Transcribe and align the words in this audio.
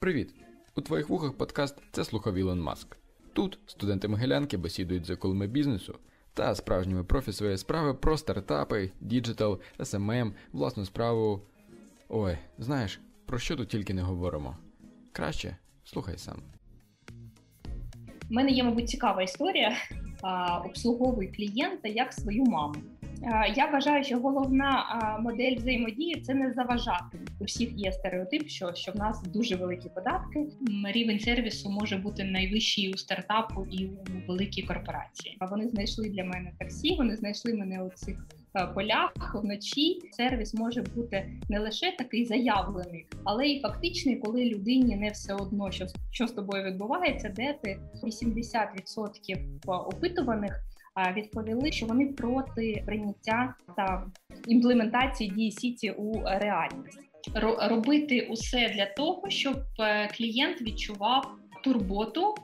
Привіт! 0.00 0.34
У 0.76 0.80
твоїх 0.80 1.08
вухах 1.08 1.32
подкаст 1.32 1.76
це 1.92 2.04
слухав 2.04 2.34
Ілон 2.34 2.60
Маск. 2.60 2.96
Тут 3.32 3.58
студенти 3.66 4.08
Могилянки 4.08 4.56
бесідують 4.56 5.06
з 5.06 5.16
акулами 5.16 5.46
бізнесу 5.46 5.98
та 6.34 6.54
справжніми 6.54 7.04
профі 7.04 7.32
своєї 7.32 7.58
справи 7.58 7.94
про 7.94 8.16
стартапи, 8.18 8.90
digital, 9.00 9.60
SMM, 9.78 10.32
власну 10.52 10.84
справу. 10.84 11.42
Ой, 12.08 12.38
знаєш, 12.58 13.00
про 13.26 13.38
що 13.38 13.56
тут 13.56 13.68
тільки 13.68 13.94
не 13.94 14.02
говоримо. 14.02 14.56
Краще 15.12 15.56
слухай 15.84 16.18
сам. 16.18 16.42
У 18.30 18.34
мене 18.34 18.50
є, 18.50 18.64
мабуть, 18.64 18.88
цікава 18.88 19.22
історія. 19.22 19.76
Обслуговуй 20.64 21.26
клієнта 21.26 21.88
як 21.88 22.12
свою 22.12 22.44
маму. 22.44 22.74
Я 23.56 23.66
вважаю, 23.72 24.04
що 24.04 24.18
головна 24.18 24.84
модель 25.22 25.56
взаємодії 25.56 26.20
це 26.20 26.34
не 26.34 26.52
заважати. 26.52 27.18
У 27.40 27.44
всіх 27.44 27.72
є 27.72 27.92
стереотип, 27.92 28.48
що 28.48 28.74
що 28.74 28.92
в 28.92 28.96
нас 28.96 29.22
дуже 29.22 29.56
великі 29.56 29.88
податки. 29.88 30.46
Рівень 30.84 31.20
сервісу 31.20 31.70
може 31.70 31.96
бути 31.96 32.24
найвищий 32.24 32.92
у 32.92 32.96
стартапу 32.96 33.66
і 33.70 33.86
у 33.86 33.96
великій 34.28 34.62
корпорації. 34.62 35.36
А 35.40 35.46
вони 35.46 35.68
знайшли 35.68 36.08
для 36.08 36.24
мене 36.24 36.52
таксі. 36.58 36.96
Вони 36.96 37.16
знайшли 37.16 37.54
мене 37.54 37.82
у 37.82 37.90
цих 37.90 38.26
полях 38.74 39.34
вночі. 39.34 40.00
Сервіс 40.10 40.54
може 40.54 40.82
бути 40.82 41.30
не 41.48 41.58
лише 41.58 41.96
такий 41.98 42.24
заявлений, 42.24 43.06
але 43.24 43.46
й 43.46 43.60
фактичний, 43.60 44.16
коли 44.16 44.44
людині 44.44 44.96
не 44.96 45.08
все 45.08 45.34
одно, 45.34 45.70
що 45.70 45.86
що 46.10 46.26
з 46.26 46.32
тобою 46.32 46.64
відбувається, 46.64 47.32
де 47.36 47.58
ти 47.62 47.80
80% 48.04 49.58
опитуваних 49.66 50.62
відповіли, 51.16 51.72
що 51.72 51.86
вони 51.86 52.06
проти 52.06 52.82
прийняття 52.86 53.54
та 53.76 54.06
імплементації 54.46 55.30
дії 55.30 55.52
сіті 55.52 55.90
у 55.90 56.22
реальність. 56.24 56.98
Робити 57.70 58.28
усе 58.30 58.68
для 58.68 58.86
того, 58.86 59.30
щоб 59.30 59.56
е, 59.80 60.08
клієнт 60.08 60.62
відчував 60.62 61.38
турботу 61.64 62.34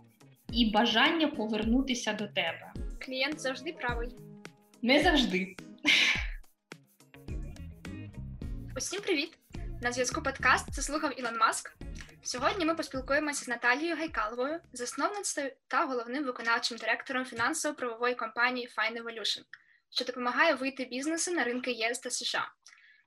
і 0.52 0.70
бажання 0.70 1.28
повернутися 1.28 2.12
до 2.12 2.26
тебе. 2.26 2.72
Клієнт 2.98 3.40
завжди 3.40 3.72
правий. 3.72 4.08
Не 4.82 5.02
завжди. 5.02 5.56
Усім 8.76 9.00
привіт! 9.00 9.38
На 9.82 9.92
зв'язку 9.92 10.22
подкаст 10.22 10.74
це 10.74 10.82
слухав 10.82 11.20
Ілон 11.20 11.38
Маск. 11.38 11.76
Сьогодні 12.26 12.64
ми 12.64 12.74
поспілкуємося 12.74 13.44
з 13.44 13.48
Наталією 13.48 13.96
Гайкаловою, 13.96 14.60
засновницею 14.72 15.52
та 15.68 15.84
головним 15.84 16.24
виконавчим 16.24 16.78
директором 16.78 17.24
фінансово-правової 17.24 18.14
компанії 18.14 18.68
Fine 18.68 19.02
Evolution, 19.02 19.42
що 19.90 20.04
допомагає 20.04 20.54
вийти 20.54 20.84
бізнесу 20.84 21.32
на 21.32 21.44
ринки 21.44 21.72
ЄС 21.72 21.98
та 21.98 22.10
США. 22.10 22.48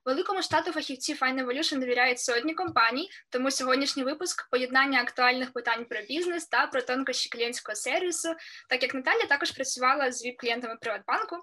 Великому 0.04 0.42
штату 0.42 0.72
фахівці 0.72 1.14
Fine 1.14 1.44
Evolution 1.44 1.78
довіряють 1.78 2.18
сотні 2.18 2.54
компаній, 2.54 3.10
тому 3.30 3.50
сьогоднішній 3.50 4.04
випуск 4.04 4.50
поєднання 4.50 5.00
актуальних 5.00 5.52
питань 5.52 5.84
про 5.84 6.00
бізнес 6.00 6.46
та 6.46 6.66
про 6.66 6.82
тонкощі 6.82 7.28
клієнтського 7.28 7.76
сервісу, 7.76 8.28
так 8.68 8.82
як 8.82 8.94
Наталія 8.94 9.26
також 9.26 9.50
працювала 9.50 10.12
з 10.12 10.24
ВІП-клієнтами 10.24 10.76
Приватбанку. 10.80 11.36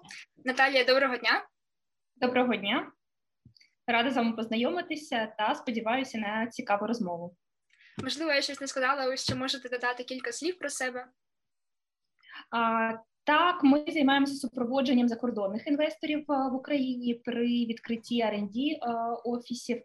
Наталія, 0.44 0.84
доброго 0.84 1.16
дня. 1.16 1.46
Доброго 2.16 2.56
дня. 2.56 2.92
Рада 3.86 4.10
з 4.10 4.16
вами 4.16 4.32
познайомитися 4.32 5.34
та 5.38 5.54
сподіваюся 5.54 6.18
на 6.18 6.46
цікаву 6.46 6.86
розмову. 6.86 7.36
Можливо, 8.02 8.32
я 8.32 8.42
щось 8.42 8.60
не 8.60 8.66
сказала, 8.66 9.06
ви 9.06 9.16
ще 9.16 9.34
можете 9.34 9.68
додати 9.68 10.04
кілька 10.04 10.32
слів 10.32 10.58
про 10.58 10.68
себе. 10.68 11.06
А, 12.50 12.92
Так, 13.24 13.64
ми 13.64 13.84
займаємося 13.88 14.34
супроводженням 14.34 15.08
закордонних 15.08 15.66
інвесторів 15.66 16.24
в 16.28 16.54
Україні 16.54 17.14
при 17.14 17.46
відкритті 17.46 18.22
R&D 18.22 18.78
офісів 19.24 19.82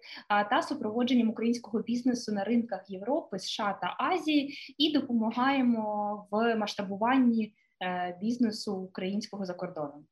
та 0.50 0.62
супроводженням 0.62 1.30
українського 1.30 1.80
бізнесу 1.80 2.32
на 2.32 2.44
ринках 2.44 2.90
Європи, 2.90 3.40
США 3.40 3.80
та 3.82 3.96
Азії 4.00 4.56
і 4.78 4.92
допомагаємо 4.92 6.28
в 6.32 6.56
масштабуванні 6.56 7.54
е, 7.84 8.18
бізнесу 8.22 8.76
українського 8.76 9.46
за 9.46 9.54
кордоном. 9.54 10.06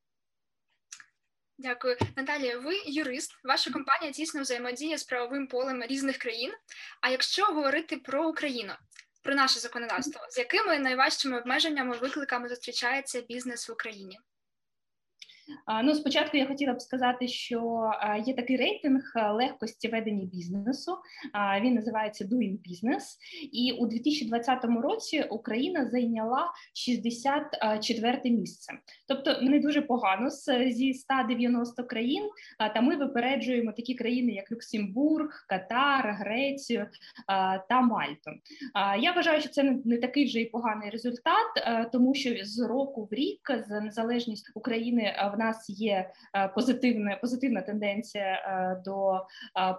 Дякую, 1.62 1.98
Наталія. 2.16 2.58
Ви 2.58 2.82
юрист. 2.86 3.32
Ваша 3.44 3.72
компанія 3.72 4.12
тісно 4.12 4.42
взаємодіє 4.42 4.98
з 4.98 5.04
правовим 5.04 5.48
полем 5.48 5.84
різних 5.84 6.18
країн. 6.18 6.54
А 7.02 7.10
якщо 7.10 7.46
говорити 7.46 7.98
про 7.98 8.30
Україну, 8.30 8.74
про 9.24 9.36
наше 9.36 9.60
законодавство, 9.60 10.22
з 10.30 10.38
якими 10.38 10.80
найважчими 10.80 11.40
обмеженнями 11.40 11.98
викликами 11.98 12.50
зустрічається 12.50 13.22
бізнес 13.22 13.70
в 13.70 13.72
Україні? 13.72 14.20
Ну, 15.84 15.96
спочатку 15.96 16.38
я 16.38 16.46
хотіла 16.46 16.74
б 16.74 16.82
сказати, 16.82 17.28
що 17.28 17.92
є 18.26 18.34
такий 18.34 18.58
рейтинг 18.58 19.14
легкості 19.34 19.88
ведення 19.88 20.26
бізнесу. 20.26 20.98
Він 21.62 21.74
називається 21.74 22.26
Doing 22.26 22.58
Business. 22.58 23.04
І 23.52 23.72
у 23.72 23.86
2020 23.86 24.66
році 24.66 25.26
Україна 25.30 25.86
зайняла 25.86 26.46
64 26.74 28.20
місце. 28.26 28.74
Тобто 29.08 29.42
не 29.42 29.60
дуже 29.60 29.82
погано 29.82 30.30
зі 30.70 30.94
190 30.94 31.84
країн. 31.84 32.30
Та 32.74 32.82
ми 32.82 32.96
випереджуємо 32.96 33.72
такі 33.72 33.96
країни, 33.96 34.32
як 34.32 34.52
Люксембург, 34.52 35.46
Катар, 35.50 36.16
Грецію 36.20 36.88
та 37.70 37.82
Мальту. 37.82 38.32
Я 39.00 39.12
вважаю, 39.12 39.42
що 39.42 39.50
це 39.50 39.64
не 39.86 39.98
такий 39.98 40.26
вже 40.26 40.40
й 40.40 40.46
поганий 40.46 40.90
результат, 40.90 41.92
тому 41.92 42.14
що 42.14 42.30
з 42.44 42.60
року 42.60 43.08
в 43.12 43.14
рік 43.14 43.40
за 43.68 43.82
незалежність 43.82 44.52
України 44.56 45.16
в 45.36 45.39
нас 45.40 45.70
є 45.70 46.12
е, 46.36 46.48
позитивна 46.48 47.16
позитивна 47.16 47.62
тенденція 47.62 48.26
е, 48.26 48.82
до 48.86 49.14
е, 49.14 49.20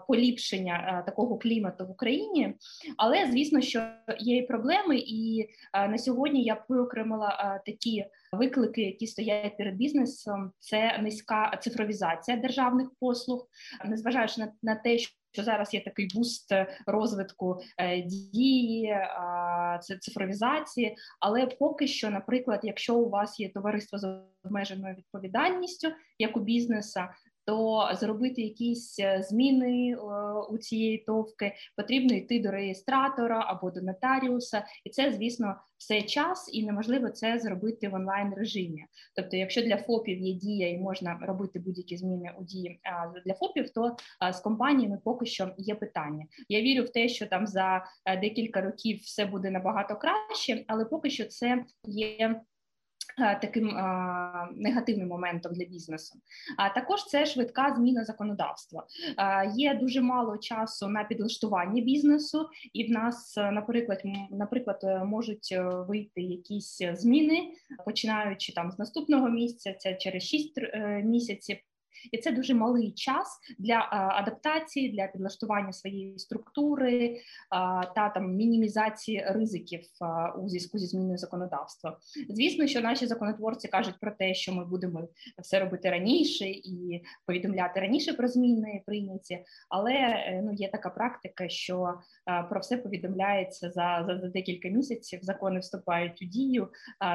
поліпшення 0.09 1.03
такого 1.07 1.39
клімату 1.39 1.87
в 1.87 1.91
Україні, 1.91 2.55
але 2.97 3.27
звісно, 3.31 3.61
що 3.61 3.83
є 4.19 4.37
і 4.37 4.47
проблеми, 4.47 4.97
і 4.99 5.49
на 5.75 5.99
сьогодні 5.99 6.43
я 6.43 6.65
виокремила 6.69 7.61
такі 7.67 8.05
виклики, 8.33 8.83
які 8.83 9.07
стоять 9.07 9.57
перед 9.57 9.77
бізнесом. 9.77 10.53
Це 10.59 10.99
низька 10.99 11.59
цифровізація 11.63 12.37
державних 12.37 12.89
послуг, 13.01 13.49
незважаючи 13.85 14.41
на, 14.63 14.75
те, 14.75 14.99
що 15.33 15.43
зараз 15.43 15.75
є 15.75 15.85
такий 15.85 16.09
буст 16.15 16.53
розвитку 16.87 17.61
дії, 18.05 18.97
це 19.83 19.99
цифровізації, 19.99 20.97
але 21.21 21.47
поки 21.47 21.87
що, 21.87 22.11
наприклад, 22.11 22.61
якщо 22.63 22.97
у 22.97 23.09
вас 23.09 23.41
є 23.41 23.49
товариство 23.49 23.99
з 23.99 24.23
обмеженою 24.45 24.95
відповідальністю, 24.95 25.89
як 26.19 26.37
у 26.37 26.41
бізнеса, 26.41 27.09
то 27.51 27.89
зробити 27.93 28.43
якісь 28.43 28.99
е, 29.01 29.23
зміни 29.23 29.93
е, 29.93 29.97
у 30.51 30.59
цієї 30.59 30.99
товки 30.99 31.53
потрібно 31.77 32.17
йти 32.17 32.41
до 32.41 32.51
реєстратора 32.51 33.45
або 33.47 33.71
до 33.71 33.81
нотаріуса, 33.81 34.65
і 34.85 34.91
це, 34.91 35.13
звісно, 35.13 35.57
все 35.79 36.03
час, 36.03 36.51
і 36.53 36.67
неможливо 36.67 37.09
це 37.09 37.39
зробити 37.39 37.89
в 37.89 37.95
онлайн 37.95 38.35
режимі. 38.35 38.85
Тобто, 39.17 39.37
якщо 39.37 39.63
для 39.63 39.77
ФОПів 39.77 40.19
є 40.19 40.35
дія 40.35 40.69
і 40.69 40.79
можна 40.79 41.19
робити 41.23 41.59
будь-які 41.59 41.97
зміни 41.97 42.33
у 42.39 42.45
дії 42.45 42.81
для 43.27 43.35
ФОПів, 43.35 43.71
то 43.71 43.97
з 44.33 44.41
компаніями 44.41 44.99
поки 45.05 45.27
що 45.27 45.55
є 45.59 45.75
питання. 45.75 46.27
Я 46.49 46.61
вірю 46.61 46.85
в 46.85 46.89
те, 46.89 47.09
що 47.09 47.27
там 47.27 47.47
за 47.47 47.85
е, 48.07 48.21
декілька 48.21 48.61
років 48.61 48.99
все 48.99 49.27
буде 49.27 49.51
набагато 49.51 49.97
краще, 49.97 50.65
але 50.67 50.85
поки 50.85 51.11
що 51.11 51.25
це 51.25 51.65
є. 51.85 52.41
Е, 53.19 53.39
таким 53.43 53.69
е, 53.69 53.83
негативним 54.57 55.09
моментом 55.09 55.53
для 55.53 55.65
бізнесу, 55.65 56.19
а 56.57 56.69
також 56.69 57.05
це 57.05 57.27
швидка 57.27 57.75
зміна 57.77 58.05
законодавства. 58.05 58.87
Е, 59.19 59.53
Є 59.57 59.75
дуже 59.75 60.01
мало 60.01 60.39
часу 60.39 60.89
на 60.89 61.05
підлаштування 61.05 61.83
бізнесу, 61.83 62.49
і 62.73 62.85
в 62.85 62.91
нас, 62.91 63.37
наприклад, 63.37 64.03
наприклад, 64.31 65.03
можуть 65.07 65.55
вийти 65.89 66.21
якісь 66.21 66.79
зміни, 66.93 67.53
починаючи 67.85 68.53
там 68.53 68.71
з 68.71 68.79
наступного 68.79 69.29
місяця, 69.29 69.95
через 69.95 70.23
6 70.23 70.61
місяців 71.05 71.57
і 72.13 72.19
це 72.19 72.33
дуже 72.33 72.55
малий 72.55 72.93
час 72.93 73.39
для 73.59 73.89
адаптації, 73.91 74.93
для 74.93 75.07
підлаштування 75.07 75.73
своєї 75.73 76.19
структури 76.19 77.21
та 77.95 78.13
там 78.15 78.35
мінімізації 78.35 79.25
ризиків 79.29 79.81
у 80.39 80.49
зв'язку 80.49 80.79
зі 80.79 80.87
зміною 80.87 81.19
законодавства. 81.19 81.99
Звісно, 82.29 82.67
що 82.67 82.81
наші 82.81 83.07
законотворці 83.07 83.69
кажуть 83.69 83.95
про 84.01 84.11
те, 84.11 84.35
що 84.35 84.53
ми 84.53 84.65
будемо 84.65 85.09
все 85.43 85.61
робити 85.61 85.91
раніше 85.91 86.45
і 86.49 87.03
повідомляти 87.27 87.81
раніше 87.81 88.13
про 88.13 88.29
зміни 88.29 88.83
прийняті, 88.87 89.45
але 89.69 89.93
е, 89.93 90.43
ну 90.45 90.53
є 90.53 90.69
така 90.69 90.91
практика, 90.91 91.49
що 91.49 91.95
про 92.51 92.61
все 92.61 92.77
повідомляється 92.77 93.71
за, 93.71 94.05
за, 94.07 94.19
за 94.19 94.29
декілька 94.29 94.69
місяців. 94.69 95.21
Закони 95.23 95.61
вступають 95.61 96.23
у 96.23 96.25
дію 96.25 96.69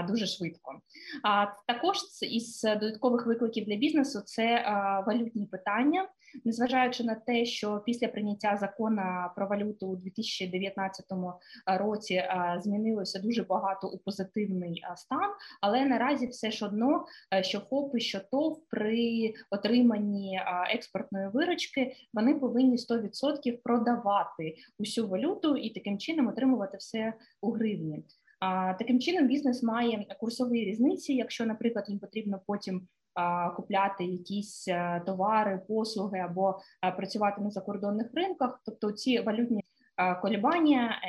дуже 0.08 0.26
швидко. 0.26 0.80
А 1.24 1.46
також 1.68 1.98
із 2.22 2.62
додаткових 2.62 3.26
викликів 3.26 3.66
для 3.66 3.76
бізнесу 3.76 4.22
це 4.26 4.66
валютні 5.08 5.46
питання, 5.46 6.08
незважаючи 6.46 7.04
на 7.04 7.16
те, 7.16 7.46
що 7.46 7.84
після 7.86 8.08
прийняття 8.08 8.58
закону 8.58 9.02
про 9.36 9.48
валюту 9.48 9.88
у 9.88 9.96
2019 9.96 11.06
році 11.66 12.24
змінилося 12.60 13.20
дуже 13.20 13.44
багато 13.44 13.88
у 13.88 13.98
позитивний 13.98 14.84
стан, 14.96 15.32
але 15.62 15.86
наразі 15.86 16.28
все 16.28 16.52
ж 16.52 16.66
одно, 16.66 17.06
що 17.42 17.60
ФОПи, 17.60 18.00
що 18.00 18.20
ТОВ 18.20 18.62
при 18.70 19.34
отриманні 19.52 20.42
експортної 20.70 21.30
виручки 21.34 21.96
вони 22.14 22.36
повинні 22.36 22.76
100% 22.76 23.58
продавати 23.64 24.56
усю 24.80 25.08
валюту 25.08 25.58
і 25.58 25.70
таким 25.70 25.98
чином 25.98 26.28
отримувати 26.28 26.78
все 26.78 27.14
у 27.42 27.52
гривні. 27.52 28.04
А 28.40 28.74
таким 28.74 29.00
чином 29.00 29.28
бізнес 29.28 29.64
має 29.64 30.06
курсові 30.20 30.66
різниці. 30.66 31.14
Якщо, 31.14 31.46
наприклад, 31.46 31.86
їм 31.88 32.00
потрібно 32.00 32.42
потім 32.48 32.88
купляти 33.56 34.06
якісь 34.06 34.68
е, 34.68 35.02
товари, 35.06 35.62
послуги 35.68 36.20
або 36.20 36.60
е, 36.84 36.92
працювати 36.92 37.42
на 37.42 37.50
закордонних 37.50 38.08
ринках, 38.14 38.62
тобто 38.66 38.92
ці 38.92 39.20
валютні 39.20 39.64
е, 39.98 40.16
колібання 40.16 41.02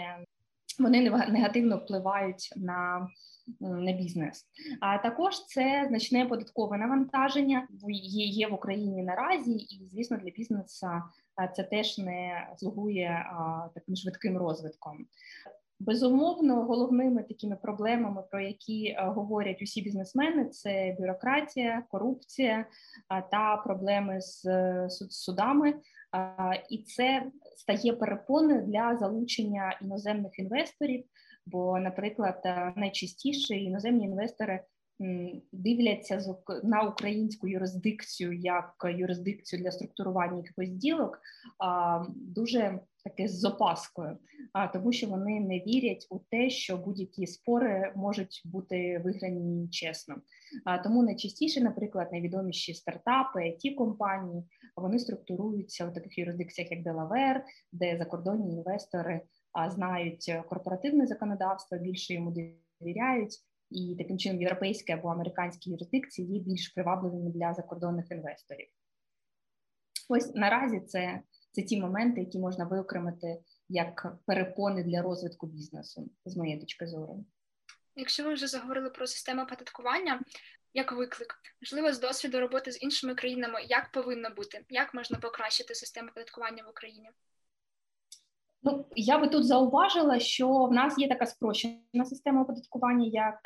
вони 0.78 1.10
негативно 1.10 1.76
впливають 1.76 2.52
на 2.56 3.08
на 3.60 3.92
бізнес. 3.92 4.44
А 4.80 4.98
також 4.98 5.44
це 5.44 5.84
значне 5.88 6.26
податкове 6.26 6.78
навантаження 6.78 7.68
є 8.10 8.48
в 8.48 8.54
Україні 8.54 9.02
наразі, 9.02 9.52
і 9.52 9.88
звісно 9.92 10.16
для 10.16 10.30
бізнесу 10.30 10.86
це 11.56 11.62
теж 11.62 11.98
не 11.98 12.48
слугує 12.56 13.26
таким 13.74 13.96
швидким 13.96 14.38
розвитком. 14.38 15.06
Безумовно, 15.78 16.64
головними 16.64 17.22
такими 17.22 17.56
проблемами, 17.56 18.22
про 18.30 18.40
які 18.40 18.86
е, 18.86 19.02
говорять 19.06 19.62
усі 19.62 19.82
бізнесмени, 19.82 20.44
це 20.44 20.96
бюрократія, 21.00 21.82
корупція 21.90 22.66
та 23.30 23.56
проблеми 23.56 24.20
з 24.20 24.44
судами, 25.10 25.74
і 26.70 26.78
це 26.78 27.26
стає 27.56 27.92
перепоною 27.92 28.62
для 28.62 28.96
залучення 28.96 29.78
іноземних 29.82 30.38
інвесторів. 30.38 31.04
Бо, 31.46 31.78
наприклад, 31.78 32.40
е, 32.44 32.72
найчастіше 32.76 33.54
іноземні 33.54 34.04
інвестори 34.04 34.60
дивляться 35.52 36.34
на 36.62 36.82
українську 36.82 37.48
юрисдикцію 37.48 38.32
як 38.32 38.74
юрисдикцію 38.96 39.62
для 39.62 39.70
структурування 39.70 40.36
якихось 40.36 40.70
ділок, 40.70 41.18
дуже 42.06 42.80
таке 43.08 43.28
з 43.28 43.44
опаскою, 43.44 44.18
а 44.52 44.68
тому, 44.68 44.92
що 44.92 45.06
вони 45.06 45.40
не 45.40 45.58
вірять 45.58 46.06
у 46.10 46.18
те, 46.18 46.50
що 46.50 46.76
будь-які 46.76 47.26
спори 47.26 47.92
можуть 47.96 48.42
бути 48.44 48.98
виграні 49.04 49.68
чесно. 49.68 50.16
А 50.64 50.78
тому 50.78 51.02
найчастіше, 51.02 51.60
наприклад, 51.60 52.08
найвідоміші 52.12 52.74
стартапи, 52.74 53.40
IT 53.40 53.74
компанії 53.74 54.44
вони 54.76 54.98
структуруються 54.98 55.86
в 55.86 55.94
таких 55.94 56.18
юрисдикціях, 56.18 56.70
як 56.70 56.82
Делавер, 56.82 57.44
де 57.72 57.96
закордонні 57.98 58.54
інвестори 58.54 59.20
знають 59.68 60.32
корпоративне 60.48 61.06
законодавство, 61.06 61.78
більше 61.78 62.14
йому 62.14 62.34
довіряють. 62.80 63.34
І 63.70 63.94
таким 63.98 64.18
чином 64.18 64.40
європейські 64.40 64.92
або 64.92 65.08
американські 65.08 65.70
юрисдикції 65.70 66.28
є 66.28 66.40
більш 66.40 66.68
привабливими 66.68 67.30
для 67.30 67.54
закордонних 67.54 68.10
інвесторів. 68.10 68.66
Ось 70.08 70.34
наразі 70.34 70.80
це 70.80 71.20
це 71.56 71.62
ті 71.62 71.80
моменти, 71.80 72.20
які 72.20 72.38
можна 72.38 72.64
виокремити 72.64 73.38
як 73.68 74.16
перепони 74.26 74.84
для 74.84 75.02
розвитку 75.02 75.46
бізнесу, 75.46 76.10
з 76.24 76.36
моєї 76.36 76.60
точки 76.60 76.86
зору. 76.86 77.24
Якщо 77.94 78.24
ви 78.24 78.34
вже 78.34 78.46
заговорили 78.46 78.90
про 78.90 79.06
систему 79.06 79.42
оподаткування 79.42 80.20
як 80.74 80.92
виклик, 80.92 81.34
можливо, 81.62 81.92
з 81.92 82.00
досвіду 82.00 82.40
роботи 82.40 82.72
з 82.72 82.82
іншими 82.82 83.14
країнами, 83.14 83.62
як 83.68 83.92
повинно 83.92 84.30
бути, 84.30 84.64
як 84.68 84.94
можна 84.94 85.18
покращити 85.18 85.74
систему 85.74 86.08
оподаткування 86.08 86.64
в 86.66 86.70
Україні? 86.70 87.10
Ну 88.62 88.84
я 88.96 89.18
би 89.18 89.28
тут 89.28 89.46
зауважила, 89.46 90.18
що 90.18 90.48
в 90.48 90.72
нас 90.72 90.98
є 90.98 91.08
така 91.08 91.26
спрощена 91.26 92.04
система 92.04 92.42
оподаткування, 92.42 93.06
як 93.06 93.40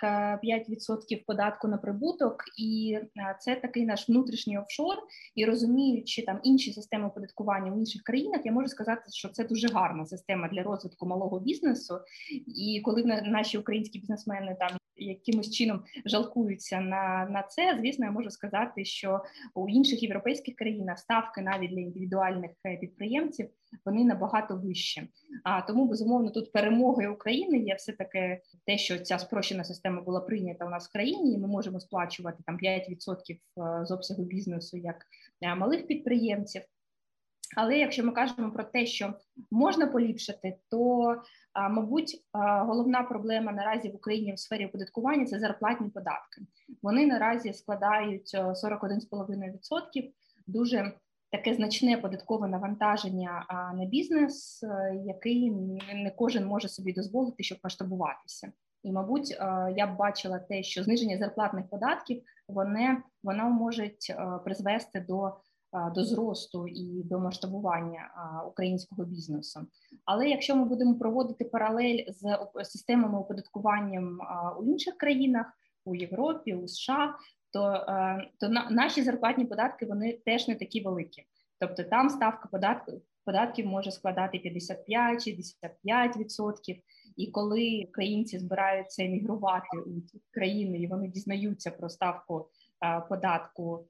5% 0.44 0.98
е, 1.12 1.22
податку 1.26 1.68
на 1.68 1.76
прибуток, 1.76 2.44
і 2.58 2.98
е, 3.16 3.36
це 3.40 3.56
такий 3.56 3.86
наш 3.86 4.08
внутрішній 4.08 4.58
офшор. 4.58 4.96
І 5.34 5.44
розуміючи 5.44 6.22
там 6.22 6.40
інші 6.42 6.72
системи 6.72 7.06
оподаткування 7.06 7.72
в 7.72 7.78
інших 7.78 8.02
країнах, 8.02 8.40
я 8.44 8.52
можу 8.52 8.68
сказати, 8.68 9.02
що 9.12 9.28
це 9.28 9.44
дуже 9.44 9.68
гарна 9.68 10.06
система 10.06 10.48
для 10.48 10.62
розвитку 10.62 11.06
малого 11.06 11.40
бізнесу. 11.40 11.98
І 12.46 12.80
коли 12.84 13.04
наші 13.24 13.58
українські 13.58 13.98
бізнесмени 13.98 14.56
там 14.60 14.78
якимось 15.04 15.50
чином 15.50 15.84
жалкуються 16.04 16.80
на 16.80 17.28
на 17.30 17.42
це, 17.42 17.78
звісно, 17.80 18.04
я 18.04 18.10
можу 18.10 18.30
сказати, 18.30 18.84
що 18.84 19.20
у 19.54 19.68
інших 19.68 20.02
європейських 20.02 20.56
країнах 20.56 20.98
ставки 20.98 21.42
навіть 21.42 21.70
для 21.70 21.80
індивідуальних 21.80 22.50
е, 22.66 22.76
підприємців 22.76 23.48
вони 23.84 24.04
набагато 24.04 24.56
вищі. 24.56 25.08
А 25.44 25.62
тому 25.62 25.88
безумовно 25.88 26.30
тут 26.30 26.52
перемогою 26.52 27.14
України 27.14 27.58
є 27.58 27.74
все 27.74 27.92
таки 27.92 28.40
те, 28.66 28.78
що 28.78 28.98
ця 28.98 29.18
спрощена 29.18 29.64
система 29.64 30.02
була 30.02 30.20
прийнята 30.20 30.66
у 30.66 30.70
нас 30.70 30.88
в 30.88 30.92
країні, 30.92 31.34
і 31.34 31.38
ми 31.38 31.48
можемо 31.48 31.80
сплачувати 31.80 32.42
там 32.46 32.58
5% 32.58 33.18
е, 33.30 33.38
з 33.86 33.90
обсягу 33.90 34.24
бізнесу 34.24 34.76
як 34.76 35.06
е, 35.42 35.54
малих 35.54 35.86
підприємців. 35.86 36.62
Але 37.56 37.78
якщо 37.78 38.04
ми 38.04 38.12
кажемо 38.12 38.50
про 38.52 38.64
те, 38.64 38.86
що 38.86 39.14
можна 39.50 39.86
поліпшити, 39.86 40.56
то 40.70 41.14
мабуть 41.70 42.24
головна 42.32 43.02
проблема 43.02 43.52
наразі 43.52 43.88
в 43.88 43.96
Україні 43.96 44.32
в 44.32 44.38
сфері 44.38 44.66
оподаткування 44.66 45.26
це 45.26 45.38
зарплатні 45.38 45.88
податки. 45.88 46.42
Вони 46.82 47.06
наразі 47.06 47.52
складають 47.52 48.34
41,5%, 48.34 50.10
дуже 50.46 50.92
таке 51.30 51.54
значне 51.54 51.96
податкове 51.96 52.48
навантаження 52.48 53.46
на 53.74 53.84
бізнес, 53.84 54.62
е, 54.62 55.02
який 55.06 55.50
не 55.94 56.12
кожен 56.16 56.46
може 56.46 56.68
собі 56.68 56.92
дозволити, 56.92 57.42
щоб 57.42 57.58
масштабуватися. 57.64 58.52
І, 58.82 58.92
мабуть, 58.92 59.30
е, 59.30 59.74
я 59.76 59.86
б 59.86 59.96
бачила 59.96 60.38
те, 60.38 60.62
що 60.62 60.84
зниження 60.84 61.18
зарплатних 61.18 61.68
податків 61.68 62.22
вони 62.48 62.96
воно 63.22 63.50
може 63.50 63.84
е, 63.84 63.92
призвести 64.44 65.00
до 65.08 65.36
до 65.94 66.04
зросту 66.04 66.68
і 66.68 67.02
до 67.04 67.18
масштабування 67.18 68.10
українського 68.48 69.04
бізнесу. 69.04 69.60
Але 70.04 70.28
якщо 70.28 70.56
ми 70.56 70.64
будемо 70.64 70.94
проводити 70.94 71.44
паралель 71.44 72.04
з 72.08 72.38
системами 72.64 73.18
оподаткуванням 73.18 74.18
у 74.60 74.64
інших 74.64 74.96
країнах 74.96 75.46
у 75.84 75.94
Європі, 75.94 76.54
у 76.54 76.68
США, 76.68 77.14
то 77.52 77.84
то 78.40 78.48
наші 78.70 79.02
зарплатні 79.02 79.44
податки 79.44 79.86
вони 79.86 80.12
теж 80.12 80.48
не 80.48 80.54
такі 80.54 80.80
великі. 80.80 81.22
Тобто 81.58 81.84
там 81.84 82.10
ставка 82.10 82.48
податків 82.52 83.02
податків 83.24 83.66
може 83.66 83.90
складати 83.90 84.38
55-65%. 84.38 86.82
І 87.16 87.30
коли 87.30 87.84
українці 87.88 88.38
збираються 88.38 89.04
емігрувати 89.04 89.78
у 89.86 89.90
країни, 90.30 90.78
і 90.78 90.86
вони 90.86 91.08
дізнаються 91.08 91.70
про 91.70 91.88
ставку 91.88 92.48
податку 93.08 93.80
Е, 93.80 93.84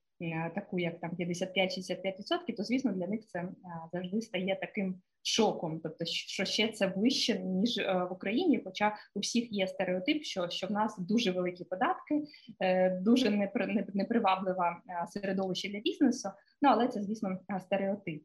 таку, 0.54 0.78
як 0.78 1.00
там 1.00 1.10
55-65%, 1.10 2.56
то 2.56 2.64
звісно 2.64 2.92
для 2.92 3.06
них 3.06 3.26
це 3.26 3.38
е, 3.38 3.52
завжди 3.92 4.20
стає 4.20 4.58
таким 4.60 5.00
шоком. 5.22 5.80
Тобто, 5.82 6.04
що 6.04 6.44
ще 6.44 6.68
це 6.68 6.92
вище 6.96 7.38
ніж 7.38 7.78
е, 7.78 8.06
в 8.10 8.12
Україні. 8.12 8.60
Хоча 8.64 8.96
у 9.14 9.20
всіх 9.20 9.52
є 9.52 9.66
стереотип, 9.66 10.24
що 10.24 10.48
що 10.48 10.66
в 10.66 10.70
нас 10.70 10.98
дуже 10.98 11.30
великі 11.30 11.64
податки, 11.64 12.24
дуже 13.00 13.50
неприваблива 13.94 14.82
середовище 15.08 15.68
для 15.68 15.80
бізнесу. 15.80 16.28
Ну 16.62 16.68
але 16.72 16.88
це 16.88 17.02
звісно 17.02 17.38
стереотип. 17.60 18.22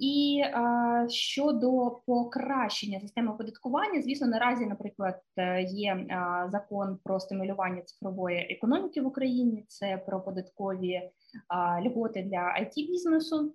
І 0.00 0.42
а, 0.54 1.06
щодо 1.08 2.00
покращення 2.06 3.00
системи 3.00 3.32
оподаткування, 3.32 4.02
звісно, 4.02 4.26
наразі, 4.26 4.66
наприклад, 4.66 5.20
е, 5.36 5.62
є 5.62 6.06
а, 6.10 6.48
закон 6.50 6.98
про 7.04 7.20
стимулювання 7.20 7.82
цифрової 7.82 8.38
економіки 8.38 9.00
в 9.00 9.06
Україні. 9.06 9.64
Це 9.68 10.02
про 10.06 10.20
податкові 10.20 11.10
а, 11.48 11.82
льготи 11.82 12.22
для 12.22 12.38
it 12.38 12.86
бізнесу. 12.86 13.54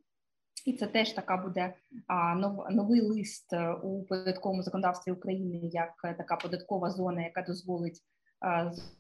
І 0.66 0.74
це 0.74 0.88
теж 0.88 1.12
така 1.12 1.38
буде 1.38 1.74
новий 2.72 3.02
лист 3.02 3.54
е, 3.54 3.74
у 3.74 4.04
податковому 4.04 4.64
законодавстві 4.64 5.12
України 5.12 5.60
як 5.64 5.94
така 6.02 6.36
податкова 6.36 6.90
зона, 6.90 7.24
яка 7.24 7.42
дозволить 7.42 8.02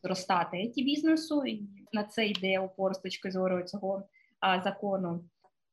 зростати 0.03 0.57
it 0.57 0.73
бізнесу. 0.75 1.45
І 1.45 1.69
на 1.93 2.03
це 2.03 2.25
йде 2.25 2.59
упор 2.59 2.95
з 2.95 2.99
точки 2.99 3.31
зору 3.31 3.63
цього 3.63 4.03
закону. 4.63 5.23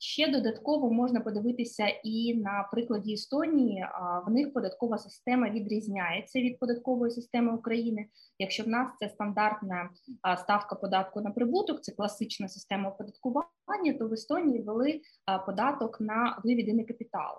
Ще 0.05 0.29
додатково 0.29 0.91
можна 0.91 1.21
подивитися 1.21 1.87
і 2.05 2.35
на 2.35 2.69
прикладі 2.73 3.15
Естонії. 3.15 3.87
В 4.27 4.31
них 4.31 4.53
податкова 4.53 4.99
система 4.99 5.51
відрізняється 5.51 6.41
від 6.41 6.59
податкової 6.59 7.11
системи 7.11 7.55
України. 7.55 8.07
Якщо 8.39 8.65
в 8.65 8.69
нас 8.69 8.89
це 9.01 9.09
стандартна 9.09 9.91
ставка 10.43 10.75
податку 10.75 11.21
на 11.21 11.31
прибуток, 11.31 11.81
це 11.81 11.93
класична 11.93 12.49
система 12.49 12.91
оподаткування, 12.91 13.93
то 13.99 14.09
в 14.09 14.13
Естонії 14.13 14.63
ввели 14.63 15.01
податок 15.47 16.01
на 16.01 16.41
виведений 16.45 16.85
капітал. 16.85 17.35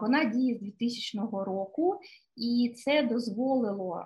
Вона 0.00 0.24
діє 0.24 0.54
з 0.54 0.60
2000 0.60 1.18
року, 1.32 2.00
і 2.36 2.74
це 2.76 3.02
дозволило 3.02 4.02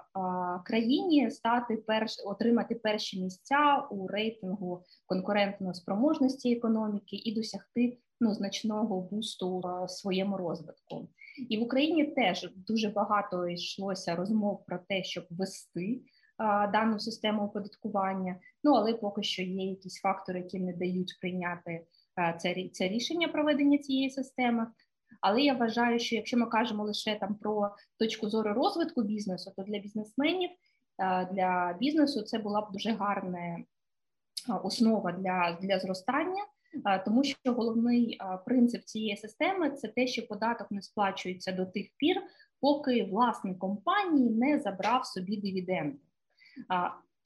країні 0.64 1.30
стати 1.30 1.76
перш 1.76 2.16
отримати 2.26 2.74
перші 2.74 3.22
місця 3.22 3.88
у 3.90 4.06
рейтингу 4.06 4.84
конкурентної 5.06 5.74
спроможності 5.74 6.56
економіки 6.56 7.16
і 7.16 7.34
досягти 7.34 7.98
ну, 8.20 8.34
значного 8.34 9.00
бусту 9.00 9.62
своєму 9.88 10.36
розвитку. 10.36 11.08
І 11.48 11.58
в 11.58 11.62
Україні 11.62 12.04
теж 12.04 12.50
дуже 12.56 12.88
багато 12.88 13.48
йшлося 13.48 14.16
розмов 14.16 14.64
про 14.66 14.78
те, 14.88 15.04
щоб 15.04 15.24
вести 15.30 16.00
дану 16.72 16.98
систему 16.98 17.42
оподаткування. 17.42 18.36
Ну 18.64 18.72
але 18.72 18.94
поки 18.94 19.22
що 19.22 19.42
є 19.42 19.70
якісь 19.70 20.00
фактори, 20.00 20.40
які 20.40 20.60
не 20.60 20.72
дають 20.72 21.18
прийняти 21.20 21.86
це 22.38 22.68
це 22.72 22.88
рішення 22.88 23.28
проведення 23.28 23.78
цієї 23.78 24.10
системи. 24.10 24.66
Але 25.20 25.42
я 25.42 25.54
вважаю, 25.54 25.98
що 25.98 26.16
якщо 26.16 26.36
ми 26.36 26.46
кажемо 26.46 26.84
лише 26.84 27.14
там 27.14 27.34
про 27.34 27.70
точку 27.98 28.28
зору 28.28 28.52
розвитку 28.52 29.02
бізнесу, 29.02 29.52
то 29.56 29.62
для 29.62 29.78
бізнесменів 29.78 30.50
для 31.32 31.76
бізнесу 31.80 32.22
це 32.22 32.38
була 32.38 32.60
б 32.60 32.72
дуже 32.72 32.92
гарна 32.92 33.64
основа 34.62 35.12
для, 35.12 35.58
для 35.62 35.78
зростання. 35.78 36.44
Тому 37.04 37.24
що 37.24 37.52
головний 37.52 38.20
принцип 38.46 38.84
цієї 38.84 39.16
системи 39.16 39.70
це 39.70 39.88
те, 39.88 40.06
що 40.06 40.26
податок 40.26 40.70
не 40.70 40.82
сплачується 40.82 41.52
до 41.52 41.66
тих 41.66 41.86
пір, 41.96 42.22
поки 42.60 43.04
власник 43.04 43.58
компанії 43.58 44.30
не 44.30 44.60
забрав 44.60 45.06
собі 45.06 45.36
дивіденди. 45.36 45.98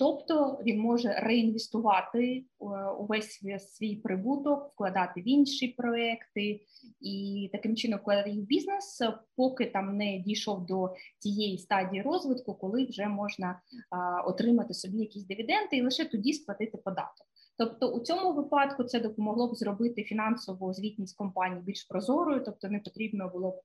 Тобто 0.02 0.58
він 0.66 0.80
може 0.80 1.12
реінвестувати 1.12 2.24
е, 2.36 2.44
увесь 2.98 3.40
свій 3.58 3.96
прибуток, 3.96 4.70
вкладати 4.72 5.20
в 5.20 5.28
інші 5.28 5.68
проекти 5.68 6.60
і 7.00 7.48
таким 7.52 7.76
чином 7.76 8.00
вкладати 8.00 8.30
в 8.30 8.34
бізнес, 8.34 9.02
поки 9.36 9.66
там 9.66 9.96
не 9.96 10.18
дійшов 10.18 10.66
до 10.66 10.94
тієї 11.18 11.58
стадії 11.58 12.02
розвитку, 12.02 12.54
коли 12.54 12.84
вже 12.84 13.06
можна 13.06 13.60
отримати 14.26 14.74
собі 14.74 14.98
якісь 14.98 15.26
дивіденди 15.26 15.76
і 15.76 15.82
лише 15.82 16.04
тоді 16.04 16.32
сплатити 16.32 16.78
податок. 16.78 17.26
Тобто 17.58 17.92
у 17.92 18.00
цьому 18.00 18.32
випадку 18.32 18.84
це 18.84 19.00
допомогло 19.00 19.52
б 19.52 19.54
зробити 19.54 20.02
фінансову 20.02 20.74
звітність 20.74 21.16
компанії 21.16 21.62
більш 21.62 21.84
прозорою, 21.84 22.42
тобто 22.44 22.68
не 22.68 22.78
потрібно 22.78 23.28
було 23.28 23.50
б 23.50 23.60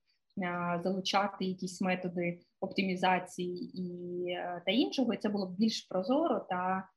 залучати 0.83 1.45
якісь 1.45 1.81
методи 1.81 2.39
оптимізації 2.59 3.81
і 3.81 4.29
е, 4.29 4.61
та 4.65 4.71
іншого, 4.71 5.13
і 5.13 5.17
це 5.17 5.29
було 5.29 5.47
б 5.47 5.55
більш 5.55 5.81
прозоро 5.81 6.39
та 6.49 6.89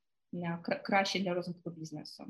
краще 0.83 1.19
для 1.19 1.33
розвитку 1.33 1.69
бізнесу. 1.69 2.25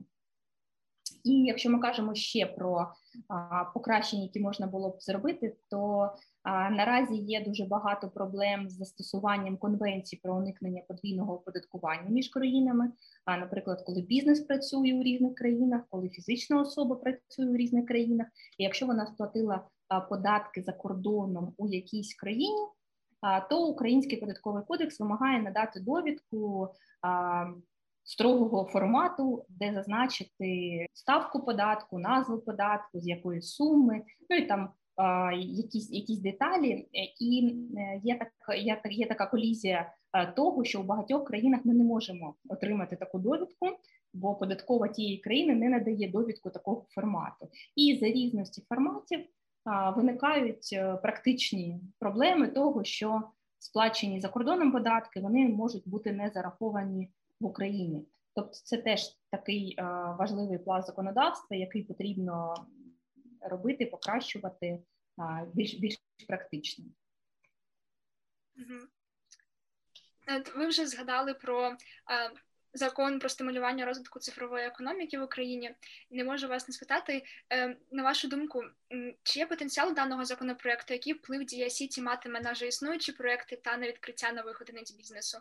І 1.24 1.44
якщо 1.44 1.70
ми 1.70 1.80
кажемо 1.80 2.16
ще 2.16 2.46
про 2.46 2.88
а, 3.28 3.64
покращення, 3.74 4.24
які 4.24 4.40
можна 4.40 4.68
було 4.68 4.90
б 4.90 4.98
зробити, 5.00 5.56
то 5.70 6.12
а, 6.44 6.70
наразі 6.70 7.16
є 7.16 7.44
дуже 7.46 7.66
багато 7.66 8.10
проблем 8.10 8.70
з 8.70 8.74
застосуванням 8.74 9.58
конвенцій 9.58 10.20
про 10.24 10.36
уникнення 10.36 10.82
подвійного 10.88 11.34
оподаткування 11.34 12.10
між 12.10 12.30
країнами. 12.30 12.92
А, 13.26 13.38
наприклад, 13.38 13.84
коли 13.86 14.02
бізнес 14.02 14.40
працює 14.40 14.94
у 14.94 15.04
різних 15.04 15.36
країнах, 15.36 15.82
коли 15.90 16.10
фізична 16.10 16.62
особа 16.62 16.96
працює 16.96 17.46
у 17.46 17.56
різних 17.56 17.86
країнах, 17.86 18.28
і 18.58 18.64
якщо 18.64 18.86
вона 18.86 19.06
сплатила 19.06 19.68
податки 20.10 20.62
за 20.62 20.74
кордоном 20.74 21.54
у 21.58 21.68
якійсь 21.68 22.16
країні, 22.16 22.68
то 23.50 23.68
Український 23.68 24.20
податковий 24.20 24.64
кодекс 24.68 25.00
вимагає 25.00 25.42
надати 25.42 25.80
довідку 25.80 26.70
строгого 28.04 28.70
формату, 28.72 29.46
де 29.50 29.74
зазначити 29.74 30.86
ставку 30.94 31.46
податку, 31.46 32.00
назву 32.00 32.38
податку, 32.38 33.00
з 33.00 33.08
якої 33.08 33.42
суми, 33.42 34.02
ну 34.30 34.38
і 34.38 34.46
там 34.46 34.70
якісь 35.40 35.92
якісь 35.92 36.20
деталі, 36.20 36.88
і 37.20 37.56
е, 37.78 38.02
є 38.04 38.20
така 38.20 38.56
є, 38.56 38.82
є 38.86 39.08
така 39.08 39.26
колізія 39.26 39.94
того, 40.36 40.64
що 40.64 40.82
у 40.82 40.84
багатьох 40.84 41.28
країнах 41.28 41.62
ми 41.66 41.74
не 41.74 41.84
можемо 41.84 42.36
отримати 42.50 42.96
таку 42.96 43.20
довідку, 43.20 43.68
бо 44.14 44.36
податкова 44.36 44.88
тієї 44.88 45.18
країни 45.18 45.56
не 45.56 45.70
надає 45.70 46.12
довідку 46.12 46.50
такого 46.50 46.86
формату. 46.90 47.50
І 47.76 47.98
за 48.02 48.06
різності 48.06 48.64
форматів 48.70 49.26
виникають 49.66 50.70
е, 50.74 50.96
практичні 50.96 51.82
проблеми 52.00 52.48
того, 52.48 52.84
що 52.84 53.32
сплачені 53.60 54.22
за 54.22 54.30
кордоном 54.30 54.72
податки 54.72 55.20
вони 55.20 55.50
можуть 55.50 55.88
бути 55.88 56.12
не 56.12 56.30
зараховані 56.30 57.12
в 57.40 57.46
Україні. 57.46 58.06
Тобто, 58.36 58.54
це 58.54 58.78
теж 58.78 59.18
такий 59.30 59.76
е, 59.78 59.84
важливий 60.20 60.58
пласт 60.58 60.88
законодавства, 60.88 61.58
який 61.58 61.84
потрібно 61.84 62.56
робити, 63.42 63.86
покращувати 63.86 64.80
більш 65.54 65.74
більш 65.74 65.98
практично. 66.28 66.86
Ви 70.56 70.68
вже 70.68 70.88
згадали 70.88 71.34
про 71.34 71.76
закон 72.74 73.20
про 73.20 73.30
стимулювання 73.30 73.86
розвитку 73.86 74.20
цифрової 74.20 74.66
економіки 74.66 75.20
в 75.20 75.24
Україні. 75.24 75.76
Не 76.10 76.24
можу 76.24 76.48
вас 76.48 76.68
не 76.68 76.74
спитати 76.74 77.24
е, 77.54 77.78
на 77.92 78.04
вашу 78.04 78.28
думку, 78.28 78.64
чи 79.24 79.40
є 79.40 79.46
потенціал 79.46 79.94
даного 79.94 80.26
законопроекту, 80.26 80.94
який 80.94 81.14
вплив 81.14 81.46
Дія 81.46 81.70
Сіті 81.70 82.02
матиме 82.02 82.42
на 82.42 82.52
вже 82.52 82.68
існуючі 82.68 83.12
проекти 83.12 83.56
та 83.56 83.78
на 83.78 83.88
відкриття 83.88 84.32
нових 84.32 84.62
одиниць 84.62 84.92
бізнесу? 84.92 85.38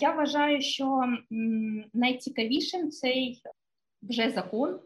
Я 0.00 0.12
вважаю, 0.12 0.60
що 0.60 1.02
найцікавішим 1.94 2.90
цей 2.90 3.42
вже 4.02 4.30
закон 4.30 4.80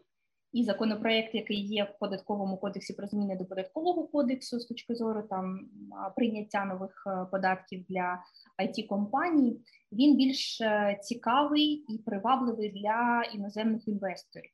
і 0.55 0.63
законопроект, 0.63 1.35
який 1.35 1.65
є 1.65 1.83
в 1.83 1.99
податковому 1.99 2.57
кодексі 2.57 2.93
про 2.93 3.07
зміни 3.07 3.35
до 3.35 3.45
податкового 3.45 4.07
кодексу 4.07 4.59
з 4.59 4.65
точки 4.65 4.95
зору 4.95 5.23
там 5.29 5.69
прийняття 6.15 6.65
нових 6.65 7.03
е, 7.07 7.25
податків 7.31 7.85
для 7.89 8.19
it 8.59 8.87
компаній 8.87 9.59
він 9.91 10.15
більш 10.15 10.61
е, 10.61 10.99
цікавий 11.01 11.85
і 11.89 11.97
привабливий 11.97 12.69
для 12.69 13.23
іноземних 13.33 13.87
інвесторів. 13.87 14.51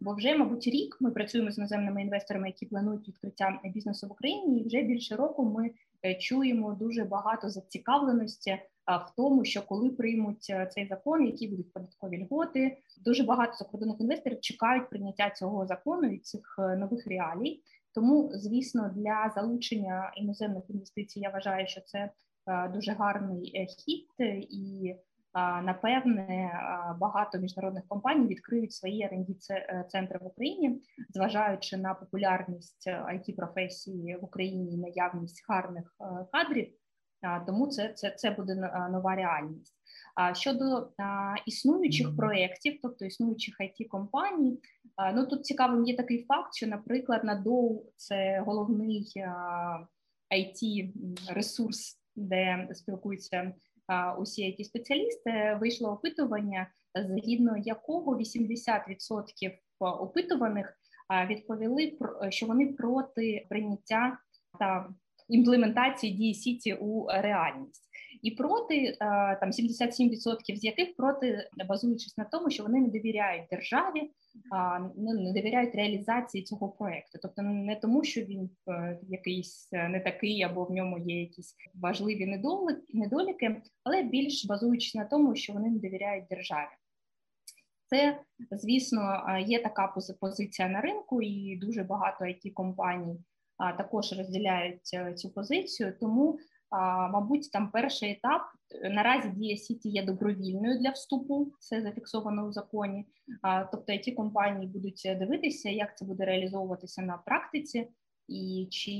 Бо 0.00 0.14
вже, 0.14 0.34
мабуть, 0.34 0.66
рік 0.66 0.96
ми 1.00 1.10
працюємо 1.10 1.50
з 1.50 1.58
іноземними 1.58 2.02
інвесторами, 2.02 2.48
які 2.48 2.66
планують 2.66 3.08
відкриття 3.08 3.60
бізнесу 3.64 4.06
в 4.06 4.12
Україні, 4.12 4.60
і 4.60 4.66
вже 4.66 4.82
більше 4.82 5.16
року 5.16 5.44
ми 5.44 5.70
е, 6.04 6.14
чуємо 6.14 6.74
дуже 6.74 7.04
багато 7.04 7.50
зацікавленості 7.50 8.58
в 8.86 9.16
тому, 9.16 9.44
що 9.44 9.62
коли 9.62 9.90
приймуть 9.90 10.46
е, 10.50 10.66
цей 10.66 10.86
закон, 10.86 11.26
які 11.26 11.48
будуть 11.48 11.72
податкові 11.72 12.24
льготи, 12.24 12.78
дуже 13.04 13.22
багато 13.22 13.52
закордонних 13.54 14.00
інвесторів 14.00 14.40
чекають 14.40 14.90
прийняття 14.90 15.30
цього 15.30 15.66
закону 15.66 16.08
і 16.08 16.18
цих 16.18 16.54
нових 16.58 17.06
реалій. 17.06 17.60
Тому, 17.94 18.30
звісно, 18.34 18.90
для 18.96 19.32
залучення 19.34 20.12
іноземних 20.16 20.64
інвестицій 20.68 21.20
я 21.20 21.30
вважаю, 21.30 21.66
що 21.66 21.80
це 21.80 22.10
Е, 22.46 22.68
дуже 22.68 22.92
гарний 22.92 23.52
е, 23.54 23.66
хід, 23.66 24.08
і 24.50 24.94
е, 25.34 25.62
напевне 25.62 26.50
багато 27.00 27.38
міжнародних 27.38 27.88
компаній 27.88 28.26
відкриють 28.26 28.72
свої 28.72 29.08
rd 29.12 29.86
центри 29.88 30.18
в 30.22 30.26
Україні, 30.26 30.82
зважаючи 31.10 31.76
на 31.76 31.94
популярність 31.94 32.88
it 32.88 33.36
професії 33.36 34.16
в 34.16 34.24
Україні 34.24 34.76
наявність 34.76 35.44
гарних 35.48 35.96
кадрів. 36.32 36.72
Тому 37.46 37.66
це 37.66 37.92
це, 37.92 38.10
це 38.10 38.30
буде 38.30 38.54
нова 38.90 39.14
реальність. 39.14 39.74
А 40.14 40.34
щодо 40.34 40.88
а, 40.98 41.34
існуючих 41.46 42.16
проєктів, 42.16 42.78
тобто 42.82 43.04
існуючих 43.04 43.56
it 43.60 43.88
компаній, 43.88 44.60
а, 44.96 45.12
ну 45.12 45.26
тут 45.26 45.46
цікавим 45.46 45.84
є 45.84 45.96
такий 45.96 46.24
факт, 46.24 46.54
що, 46.54 46.66
наприклад, 46.66 47.24
на 47.24 47.42
Dow 47.42 47.82
це 47.96 48.42
головний 48.46 49.12
it 50.34 50.92
ресурс 51.28 52.02
де 52.16 52.68
спілкуються 52.72 53.52
усі 54.18 54.42
it 54.42 54.64
спеціалісти, 54.64 55.58
вийшло 55.60 55.90
опитування, 55.90 56.66
згідно 56.94 57.56
якого 57.56 58.18
80% 58.18 59.58
опитуваних 59.80 60.78
відповіли 61.26 61.98
що 62.28 62.46
вони 62.46 62.66
проти 62.66 63.46
прийняття 63.48 64.18
та 64.58 64.90
імплементації 65.28 66.12
дії 66.12 66.34
сіті 66.34 66.74
у 66.74 67.06
реальність. 67.08 67.82
І 68.22 68.30
проти 68.30 68.96
там 69.40 69.50
77% 69.50 70.56
з 70.56 70.64
яких 70.64 70.96
проти 70.96 71.48
базуючись 71.68 72.18
на 72.18 72.24
тому, 72.24 72.50
що 72.50 72.62
вони 72.62 72.80
не 72.80 72.88
довіряють 72.88 73.48
державі, 73.50 74.10
ну, 74.96 75.12
не 75.14 75.32
довіряють 75.32 75.74
реалізації 75.74 76.44
цього 76.44 76.68
проекту, 76.68 77.18
тобто 77.22 77.42
не 77.42 77.76
тому, 77.76 78.04
що 78.04 78.20
він 78.20 78.50
е, 78.68 78.98
якийсь 79.08 79.68
е, 79.72 79.88
не 79.88 80.00
такий, 80.00 80.42
або 80.42 80.64
в 80.64 80.70
ньому 80.70 80.98
є 80.98 81.20
якісь 81.20 81.54
важливі 81.74 82.40
недоліки, 82.92 83.62
але 83.84 84.02
більш 84.02 84.46
базуючись 84.46 84.94
на 84.94 85.04
тому, 85.04 85.36
що 85.36 85.52
вони 85.52 85.70
не 85.70 85.78
довіряють 85.78 86.26
державі. 86.30 86.70
Це, 87.86 88.20
звісно, 88.50 89.22
є 89.46 89.62
така 89.62 89.94
позиція 90.20 90.68
на 90.68 90.80
ринку, 90.80 91.22
і 91.22 91.56
дуже 91.56 91.82
багато 91.82 92.24
it 92.24 92.52
компаній 92.52 93.18
також 93.78 94.12
розділяють 94.12 94.90
е, 94.94 95.14
цю 95.14 95.30
позицію. 95.30 95.96
Тому 96.00 96.38
Мабуть, 97.10 97.50
там 97.52 97.70
перший 97.70 98.10
етап 98.10 98.42
наразі 98.82 99.28
дія 99.28 99.56
Сіті 99.56 99.88
є 99.88 100.02
добровільною 100.02 100.78
для 100.78 100.90
вступу, 100.90 101.52
це 101.58 101.82
зафіксовано 101.82 102.46
у 102.46 102.52
законі. 102.52 103.06
Тобто 103.72 103.96
ті 103.96 104.12
компанії 104.12 104.66
будуть 104.66 105.02
дивитися, 105.18 105.70
як 105.70 105.98
це 105.98 106.04
буде 106.04 106.24
реалізовуватися 106.24 107.02
на 107.02 107.18
практиці, 107.18 107.88
і 108.28 108.68
чи 108.70 108.92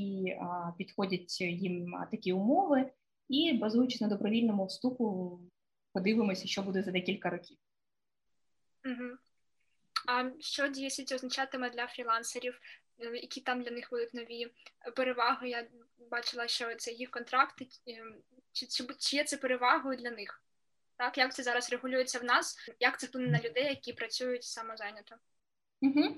підходять 0.78 1.40
їм 1.40 1.94
такі 2.10 2.32
умови, 2.32 2.90
і 3.28 3.52
базуючись 3.52 4.00
на 4.00 4.08
добровільному 4.08 4.66
вступу, 4.66 5.38
подивимося, 5.92 6.48
що 6.48 6.62
буде 6.62 6.82
за 6.82 6.90
декілька 6.90 7.30
років. 7.30 7.56
Угу. 8.84 9.16
А 10.08 10.30
що 10.40 10.62
DSC 10.62 11.14
означатиме 11.14 11.70
для 11.70 11.86
фрілансерів? 11.86 12.60
Е, 12.98 13.16
які 13.16 13.40
там 13.40 13.62
для 13.62 13.70
них 13.70 13.88
будуть 13.90 14.14
нові 14.14 14.52
переваги? 14.96 15.48
Я 15.48 15.66
бачила, 16.10 16.48
що 16.48 16.74
це 16.74 16.92
їх 16.92 17.10
контракти, 17.10 17.66
ем, 17.86 18.14
чи, 18.52 18.66
чи, 18.66 18.84
чи 18.98 19.16
є 19.16 19.24
це 19.24 19.36
перевагою 19.36 19.96
для 19.96 20.10
них? 20.10 20.42
Так, 20.96 21.18
як 21.18 21.34
це 21.34 21.42
зараз 21.42 21.70
регулюється 21.70 22.18
в 22.18 22.24
нас? 22.24 22.56
Як 22.80 23.00
це 23.00 23.06
вплине 23.06 23.28
на 23.28 23.38
людей, 23.38 23.64
які 23.64 23.92
працюють 23.92 24.44
самозайнято? 24.44 25.14
Угу. 25.82 26.16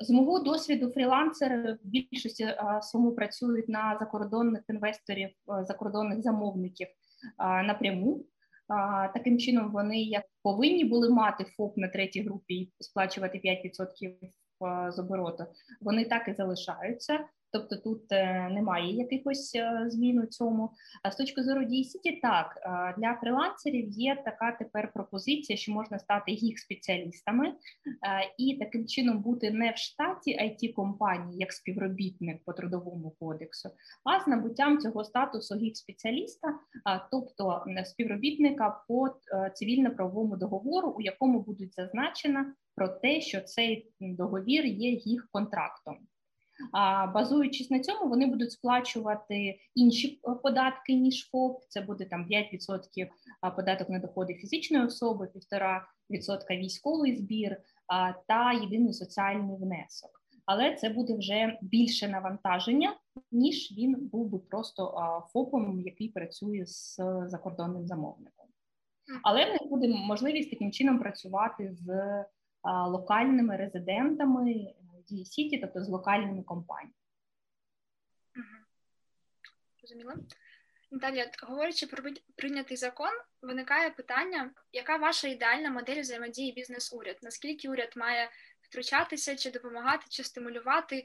З 0.00 0.10
мого 0.10 0.38
досвіду 0.38 0.90
фрілансери 0.90 1.72
в 1.72 1.78
більшості 1.82 2.56
своєму 2.82 3.14
працюють 3.14 3.68
на 3.68 3.96
закордонних 4.00 4.62
інвесторів, 4.68 5.30
закордонних 5.60 6.22
замовників 6.22 6.86
напряму. 7.38 8.26
Таким 9.14 9.38
чином 9.38 9.72
вони 9.72 10.02
як 10.02 10.24
повинні 10.42 10.84
були 10.84 11.10
мати 11.10 11.44
ФОП 11.44 11.76
на 11.76 11.88
третій 11.88 12.22
групі 12.22 12.54
і 12.54 12.72
сплачувати 12.78 13.38
5% 13.38 14.14
з 14.92 14.98
обороту. 14.98 15.46
Вони 15.80 16.04
так 16.04 16.28
і 16.28 16.32
залишаються. 16.32 17.18
Тобто 17.52 17.76
тут 17.76 18.12
е, 18.12 18.48
немає 18.52 18.96
якихось 18.96 19.54
е, 19.54 19.84
змін 19.86 20.18
у 20.18 20.26
цьому. 20.26 20.70
А 21.02 21.10
з 21.10 21.16
точки 21.16 21.42
зору 21.42 21.60
DCT, 21.60 22.20
так 22.22 22.56
е, 22.56 22.94
для 22.98 23.14
фрилансерів 23.20 23.88
є 23.88 24.22
така 24.24 24.52
тепер 24.52 24.92
пропозиція, 24.92 25.56
що 25.56 25.72
можна 25.72 25.98
стати 25.98 26.32
їх 26.32 26.58
спеціалістами 26.58 27.54
і 28.38 28.56
таким 28.56 28.86
чином 28.86 29.22
бути 29.22 29.50
не 29.50 29.70
в 29.70 29.76
штаті 29.76 30.38
it 30.38 30.72
компанії 30.72 31.38
як 31.38 31.52
співробітник 31.52 32.44
по 32.44 32.52
трудовому 32.52 33.10
кодексу, 33.20 33.70
а 34.04 34.24
з 34.24 34.26
набуттям 34.26 34.78
цього 34.78 35.04
статусу 35.04 35.56
їх 35.56 35.76
спеціаліста, 35.76 36.48
тобто 37.10 37.64
співробітника 37.84 38.84
по 38.88 39.08
цивільно-правовому 39.54 40.36
договору, 40.36 40.94
у 40.98 41.00
якому 41.00 41.40
будуть 41.40 41.74
зазначено 41.74 42.44
про 42.76 42.88
те, 42.88 43.20
що 43.20 43.40
цей 43.40 43.92
договір 44.00 44.66
є 44.66 44.90
їх 44.90 45.28
контрактом. 45.32 45.98
Базуючись 47.14 47.70
на 47.70 47.80
цьому, 47.80 48.08
вони 48.08 48.26
будуть 48.26 48.52
сплачувати 48.52 49.58
інші 49.74 50.20
е, 50.28 50.34
податки 50.34 50.94
ніж 50.94 51.30
ФОП. 51.30 51.62
Це 51.68 51.80
буде 51.80 52.04
там 52.04 52.26
5% 52.30 53.08
податок 53.56 53.88
на 53.88 53.98
доходи 53.98 54.34
фізичної 54.34 54.84
особи, 54.84 55.28
1,5% 55.52 56.58
військовий 56.58 57.16
збір 57.16 57.56
та 58.28 58.52
єдиний 58.52 58.92
соціальний 58.92 59.56
внесок. 59.56 60.10
Але 60.46 60.74
це 60.74 60.88
буде 60.88 61.16
вже 61.16 61.58
більше 61.62 62.08
навантаження, 62.08 62.96
ніж 63.32 63.74
він 63.78 64.08
був 64.12 64.30
би 64.30 64.38
просто 64.38 64.94
ФОПом, 65.32 65.80
який 65.80 66.08
працює 66.08 66.66
з 66.66 67.00
закордонним 67.26 67.86
замовником. 67.86 68.46
Але 69.22 69.44
в 69.44 69.48
них 69.48 69.70
буде 69.70 69.88
можливість 69.88 70.50
таким 70.50 70.72
чином 70.72 70.98
працювати 70.98 71.72
з 71.72 71.88
локальними 72.88 73.56
резидентами 73.56 74.74
Дії 75.08 75.24
Сіті, 75.24 75.58
тобто 75.58 75.84
з 75.84 75.88
локальними 75.88 76.42
компаніями. 76.42 76.94
Зрозуміло. 79.80 80.12
Далі, 80.90 81.24
говорячи 81.42 81.86
про 81.86 82.10
прийнятий 82.36 82.76
закон, 82.76 83.10
виникає 83.42 83.90
питання, 83.90 84.50
яка 84.72 84.96
ваша 84.96 85.28
ідеальна 85.28 85.70
модель 85.70 86.00
взаємодії 86.00 86.52
бізнес-уряд? 86.52 87.18
Наскільки 87.22 87.68
уряд 87.68 87.92
має 87.96 88.30
втручатися, 88.60 89.36
чи 89.36 89.50
допомагати, 89.50 90.06
чи 90.08 90.24
стимулювати, 90.24 90.96
е, 90.96 91.04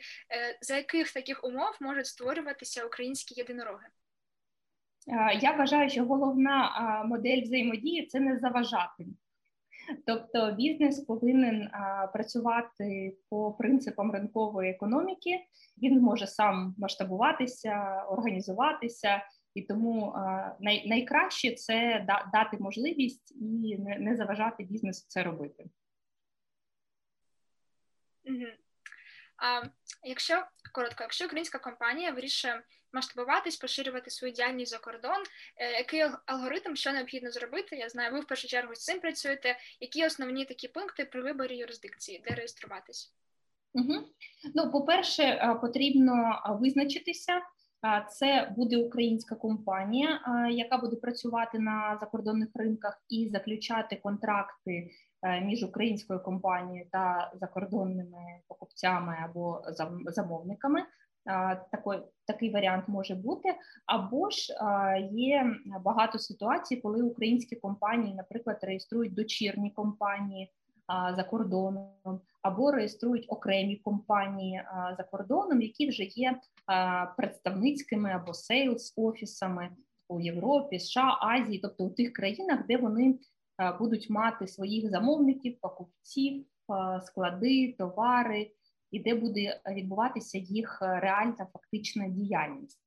за 0.61 0.77
яких 0.77 1.11
таких 1.11 1.43
умов 1.43 1.77
можуть 1.81 2.05
створюватися 2.05 2.85
українські 2.85 3.33
єдинороги? 3.37 3.87
Я 5.41 5.51
вважаю, 5.51 5.89
що 5.89 6.05
головна 6.05 7.03
модель 7.05 7.41
взаємодії 7.41 8.05
це 8.05 8.19
не 8.19 8.39
заважати. 8.39 9.05
Тобто 10.05 10.51
бізнес 10.51 10.99
повинен 10.99 11.69
працювати 12.13 13.17
по 13.29 13.51
принципам 13.51 14.11
ринкової 14.11 14.71
економіки. 14.71 15.45
Він 15.77 16.01
може 16.01 16.27
сам 16.27 16.75
масштабуватися, 16.77 18.03
організуватися, 18.09 19.23
і 19.53 19.61
тому 19.61 20.15
найкраще 20.59 21.51
це 21.51 22.05
да, 22.07 22.29
дати 22.33 22.57
можливість 22.57 23.31
і 23.31 23.77
не, 23.77 24.15
заважати 24.15 24.63
бізнесу 24.63 25.05
це 25.07 25.23
робити. 25.23 25.65
А 29.37 29.61
якщо 30.03 30.43
коротко, 30.73 31.03
якщо 31.03 31.25
українська 31.25 31.59
компанія 31.59 32.11
вирішує 32.11 32.63
масштабуватись, 32.93 33.57
поширювати 33.57 34.11
свою 34.11 34.33
діяльність 34.33 34.71
за 34.71 34.77
кордон, 34.77 35.23
е, 35.57 35.71
який 35.71 36.03
алгоритм, 36.25 36.75
що 36.75 36.91
необхідно 36.91 37.31
зробити? 37.31 37.75
Я 37.75 37.89
знаю, 37.89 38.11
ви 38.13 38.19
в 38.19 38.27
першу 38.27 38.47
чергу 38.47 38.75
з 38.75 38.83
цим 38.83 38.99
працюєте. 38.99 39.57
Які 39.79 40.05
основні 40.05 40.45
такі 40.45 40.67
пункти 40.67 41.05
при 41.05 41.21
виборі 41.21 41.57
юрисдикції, 41.57 42.23
де 42.27 42.35
реєструватись? 42.35 43.13
Угу. 43.73 43.93
Ну, 44.55 44.71
по-перше, 44.71 45.23
е, 45.23 45.57
потрібно 45.61 46.41
визначитися. 46.61 47.41
Це 48.09 48.53
буде 48.57 48.77
українська 48.77 49.35
компанія, 49.35 50.21
яка 50.51 50.77
буде 50.77 50.95
працювати 50.95 51.59
на 51.59 51.97
закордонних 51.99 52.49
ринках 52.55 53.01
і 53.09 53.29
заключати 53.29 53.95
контракти 53.95 54.91
Е, 55.23 55.41
між 55.41 55.63
українською 55.63 56.19
компанією 56.19 56.87
та 56.91 57.31
закордонними 57.41 58.41
покупцями 58.47 59.17
або 59.23 59.61
замовниками. 60.05 60.85
Такий, 61.71 61.99
такий 62.25 62.49
варіант 62.53 62.83
може 62.87 63.15
бути, 63.15 63.49
або 63.85 64.29
ж 64.29 64.53
є 65.11 65.55
багато 65.81 66.19
ситуацій, 66.19 66.75
коли 66.75 67.01
українські 67.01 67.55
компанії, 67.55 68.15
наприклад, 68.15 68.59
реєструють 68.61 69.13
дочірні 69.13 69.71
компанії 69.71 70.51
за 71.15 71.23
кордоном, 71.23 72.19
або 72.41 72.71
реєструють 72.71 73.25
окремі 73.27 73.75
компанії 73.75 74.61
за 74.97 75.03
кордоном, 75.03 75.61
які 75.61 75.89
вже 75.89 76.03
є 76.03 76.39
представницькими 77.17 78.11
або 78.11 78.33
сейлс 78.33 78.93
офісами 78.97 79.69
у 80.09 80.19
Європі, 80.19 80.79
США, 80.79 81.17
Азії, 81.21 81.59
тобто 81.59 81.83
у 81.83 81.89
тих 81.89 82.13
країнах, 82.13 82.67
де 82.67 82.77
вони 82.77 83.19
будуть 83.79 84.09
мати 84.09 84.47
своїх 84.47 84.89
замовників, 84.89 85.57
покупців, 85.61 86.45
склади, 87.01 87.75
товари, 87.77 88.51
і 88.91 88.99
де 88.99 89.15
буде 89.15 89.61
відбуватися 89.71 90.37
їх 90.37 90.79
е, 90.81 90.99
реальна 90.99 91.47
фактична 91.53 92.07
діяльність. 92.07 92.79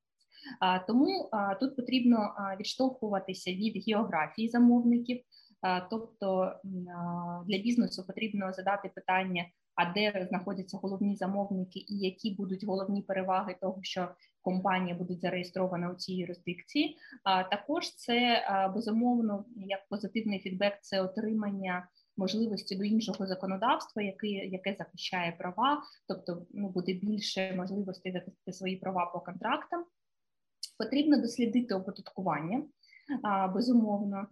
Тому 0.87 1.31
тут 1.61 1.77
потрібно 1.77 2.35
відштовхуватися 2.61 3.51
від 3.51 3.85
географії 3.89 4.49
замовників, 4.49 5.21
тобто 5.91 6.55
для 7.47 7.59
бізнесу 7.59 8.05
потрібно 8.07 8.53
задати 8.53 8.91
питання, 8.95 9.47
а 9.75 9.93
де 9.93 10.27
знаходяться 10.29 10.79
головні 10.79 11.17
замовники, 11.17 11.79
і 11.79 11.99
які 11.99 12.35
будуть 12.35 12.65
головні 12.65 13.03
переваги 13.03 13.57
того, 13.61 13.79
що 13.83 14.09
компанія 14.43 14.95
буде 14.95 15.15
зареєстрована 15.15 15.91
у 15.91 15.95
цій 15.95 16.15
юрисдикції. 16.15 16.97
А 17.25 17.43
також 17.43 17.95
це 17.95 18.45
безумовно 18.75 19.45
як 19.57 19.89
позитивний 19.89 20.39
фідбек, 20.39 20.79
це 20.81 21.03
отримання. 21.03 21.89
Можливості 22.21 22.77
до 22.77 22.85
іншого 22.85 23.27
законодавства, 23.27 24.03
яке 24.03 24.27
яке 24.29 24.77
захищає 24.79 25.33
права, 25.33 25.83
тобто 26.09 26.47
ну 26.51 26.69
буде 26.69 26.93
більше 26.93 27.55
можливостей 27.57 28.13
захистити 28.13 28.53
свої 28.53 28.77
права 28.77 29.07
по 29.07 29.21
контрактам. 29.21 29.85
Потрібно 30.79 31.21
дослідити 31.21 31.75
оподаткування 31.75 32.63
безумовно. 33.55 34.27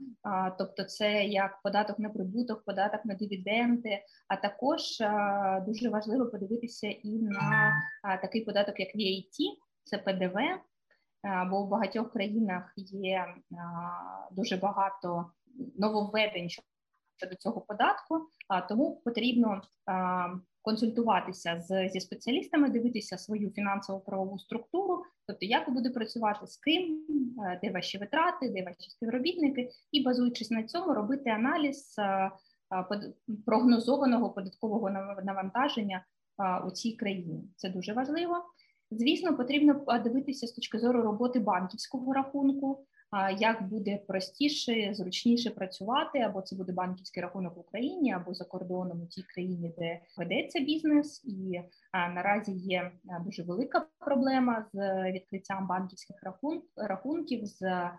Тобто, 0.58 0.84
це 0.84 1.24
як 1.24 1.62
податок 1.62 1.98
на 1.98 2.08
прибуток, 2.08 2.64
податок 2.64 3.04
на 3.04 3.14
дивіденди, 3.14 3.98
а 4.28 4.36
також 4.36 4.80
дуже 5.66 5.88
важливо 5.88 6.26
подивитися 6.26 6.88
і 6.88 7.18
на 7.18 7.72
такий 8.22 8.44
податок, 8.44 8.80
як 8.80 8.96
VAT, 8.96 9.36
це 9.84 9.98
ПДВ. 9.98 10.36
Бо 11.50 11.62
в 11.62 11.68
багатьох 11.68 12.12
країнах 12.12 12.72
є 12.76 13.26
дуже 14.30 14.56
багато 14.56 15.30
нововведень 15.78 16.48
щодо 17.18 17.34
цього 17.34 17.60
податку, 17.60 18.28
а 18.48 18.60
тому 18.60 19.02
потрібно 19.04 19.62
консультуватися 20.62 21.60
з 21.60 21.88
зі 21.88 22.00
спеціалістами, 22.00 22.70
дивитися 22.70 23.18
свою 23.18 23.50
фінансово 23.50 24.00
правову 24.00 24.38
структуру, 24.38 25.02
тобто 25.26 25.46
як 25.46 25.68
ви 25.68 25.74
буде 25.74 25.90
працювати 25.90 26.46
з 26.46 26.56
ким, 26.56 27.06
де 27.62 27.70
ваші 27.70 27.98
витрати, 27.98 28.48
де 28.48 28.62
ваші 28.62 28.90
співробітники, 28.90 29.70
і 29.92 30.04
базуючись 30.04 30.50
на 30.50 30.62
цьому, 30.62 30.94
робити 30.94 31.30
аналіз 31.30 31.96
прогнозованого 33.46 34.30
податкового 34.30 34.90
навантаження 35.24 36.04
у 36.66 36.70
цій 36.70 36.92
країні. 36.92 37.44
Це 37.56 37.70
дуже 37.70 37.92
важливо. 37.92 38.34
Звісно, 38.90 39.36
потрібно 39.36 39.84
дивитися 40.04 40.46
з 40.46 40.52
точки 40.52 40.78
зору 40.78 41.02
роботи 41.02 41.38
банківського 41.38 42.12
рахунку. 42.12 42.86
Як 43.38 43.68
буде 43.68 43.98
простіше, 44.08 44.90
зручніше 44.94 45.50
працювати, 45.50 46.18
або 46.18 46.42
це 46.42 46.56
буде 46.56 46.72
банківський 46.72 47.22
рахунок 47.22 47.56
в 47.56 47.60
Україні, 47.60 48.12
або 48.12 48.34
за 48.34 48.44
кордоном 48.44 49.02
у 49.02 49.06
тій 49.06 49.22
країні, 49.22 49.74
де 49.78 50.00
ведеться 50.18 50.60
бізнес, 50.60 51.24
і 51.24 51.60
наразі 52.14 52.52
є 52.52 52.92
дуже 53.24 53.42
велика 53.42 53.86
проблема 53.98 54.66
з 54.72 55.02
відкриттям 55.12 55.66
банківських 55.66 56.22
рахун 56.22 56.62
рахунків, 56.76 57.46
з 57.46 57.90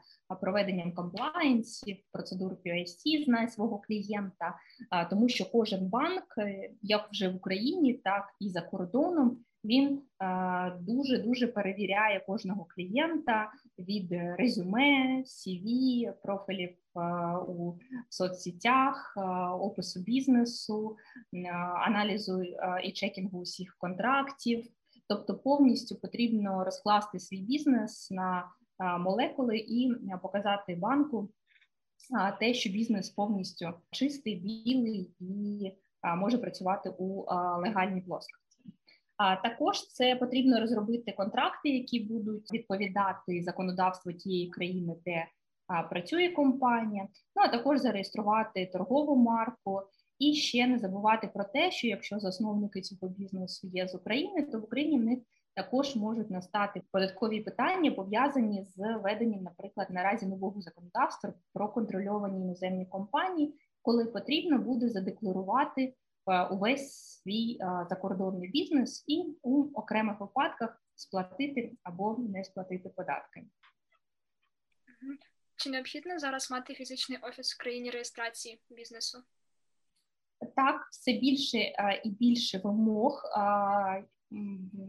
проведенням 0.41 0.93
комплаєнсів, 0.93 1.97
процедур 2.11 2.51
QIC 2.51 3.25
знає 3.25 3.47
свого 3.47 3.81
клієнта, 3.87 4.55
тому 5.09 5.29
що 5.29 5.45
кожен 5.51 5.89
банк, 5.89 6.23
е, 6.37 6.69
як 6.81 7.09
вже 7.11 7.29
в 7.29 7.35
Україні, 7.35 7.93
так 7.93 8.23
і 8.39 8.49
за 8.49 8.61
кордоном 8.61 9.37
він 9.63 10.01
дуже 10.79 11.17
дуже 11.17 11.47
перевіряє 11.47 12.19
кожного 12.19 12.65
клієнта 12.75 13.51
від 13.79 14.11
резюме, 14.11 15.23
CV, 15.23 16.13
профілів 16.23 16.75
у 17.47 17.73
соцсетях, 18.09 19.17
опису 19.59 19.99
бізнесу, 19.99 20.97
аналізу 21.85 22.43
і 22.83 22.91
чекінгу 22.91 23.39
усіх 23.39 23.75
контрактів. 23.77 24.65
Тобто 25.07 25.37
повністю 25.37 25.95
потрібно 25.95 26.63
розкласти 26.63 27.19
свій 27.19 27.41
бізнес 27.41 28.11
на 28.11 28.49
молекули 28.99 29.57
і 29.57 29.91
показати 30.21 30.75
банку 30.75 31.29
те, 32.39 32.53
що 32.53 32.69
бізнес 32.69 33.09
повністю 33.09 33.73
чистий, 33.91 34.35
білий 34.35 35.13
і 35.19 35.71
може 36.17 36.37
працювати 36.37 36.89
у 36.89 37.25
легальній 37.61 38.01
плоскості. 38.01 38.48
А 39.19 39.35
також 39.35 39.87
це 39.87 40.15
потрібно 40.15 40.59
розробити 40.59 41.11
контракти, 41.11 41.69
які 41.69 41.99
будуть 41.99 42.53
відповідати 42.53 43.41
законодавству 43.43 44.13
тієї 44.13 44.49
країни, 44.49 44.95
де 45.05 45.25
працює 45.89 46.29
компанія. 46.29 47.07
Ну 47.35 47.43
а 47.43 47.47
також 47.47 47.79
зареєструвати 47.79 48.65
торгову 48.65 49.15
марку. 49.15 49.81
І 50.19 50.33
ще 50.33 50.67
не 50.67 50.79
забувати 50.79 51.29
про 51.33 51.43
те, 51.43 51.71
що 51.71 51.87
якщо 51.87 52.19
засновники 52.19 52.81
цього 52.81 53.13
бізнесу 53.13 53.67
є 53.73 53.87
з 53.87 53.95
України, 53.95 54.41
то 54.41 54.59
в 54.59 54.63
Україні 54.63 54.99
в 54.99 55.03
них 55.03 55.19
також 55.55 55.95
можуть 55.95 56.29
настати 56.29 56.81
податкові 56.91 57.41
питання 57.41 57.91
пов'язані 57.91 58.63
з 58.63 58.97
веденням, 59.03 59.43
наприклад, 59.43 59.87
наразі 59.89 60.25
нового 60.25 60.61
законодавства 60.61 61.33
про 61.53 61.69
контрольовані 61.69 62.41
іноземні 62.41 62.85
компанії, 62.85 63.53
коли 63.81 64.05
потрібно 64.05 64.57
буде 64.57 64.89
задекларувати 64.89 65.93
увесь 66.51 67.18
свій 67.29 67.57
е, 67.61 67.85
закордонний 67.89 68.49
бізнес 68.49 69.03
і 69.07 69.37
у 69.41 69.63
окремих 69.73 70.19
випадках 70.19 70.83
сплатити 70.95 71.77
або 71.83 72.17
не 72.17 72.43
сплатити 72.43 72.89
податки. 72.89 73.45
Чи 75.55 75.69
необхідно 75.69 76.19
зараз 76.19 76.51
мати 76.51 76.73
фізичний 76.73 77.19
офіс 77.21 77.53
в 77.53 77.57
країні 77.57 77.89
реєстрації 77.89 78.61
бізнесу? 78.69 79.17
Так, 80.55 80.87
все 80.91 81.13
більше 81.13 81.57
е, 81.57 82.01
і 82.03 82.09
більше 82.09 82.61
вимог 82.63 83.23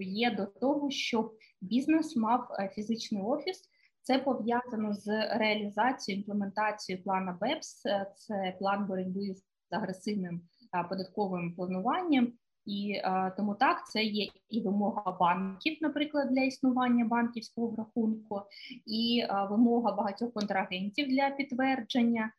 є 0.01 0.31
до 0.31 0.47
того, 0.47 0.91
щоб 0.91 1.39
бізнес 1.61 2.17
мав 2.17 2.49
фізичний 2.75 3.23
офіс. 3.23 3.63
Це 4.03 4.19
пов'язано 4.19 4.95
з 4.95 5.07
реалізацією 5.37 6.21
імплементацією 6.21 7.05
плану 7.05 7.37
БЕПС, 7.41 7.83
це 8.17 8.57
план 8.59 8.87
боротьби 8.87 9.35
з 9.35 9.43
агресивним 9.71 10.49
податковим 10.89 11.55
плануванням, 11.55 12.33
і 12.65 13.03
тому 13.37 13.55
так 13.55 13.87
це 13.87 14.03
є 14.03 14.29
і 14.49 14.61
вимога 14.61 15.13
банків, 15.21 15.79
наприклад, 15.81 16.29
для 16.31 16.43
існування 16.43 17.05
банківського 17.05 17.77
рахунку, 17.79 18.43
і 18.87 19.25
вимога 19.51 19.93
багатьох 19.93 20.33
контрагентів 20.33 21.09
для 21.09 21.31
підтвердження. 21.31 22.33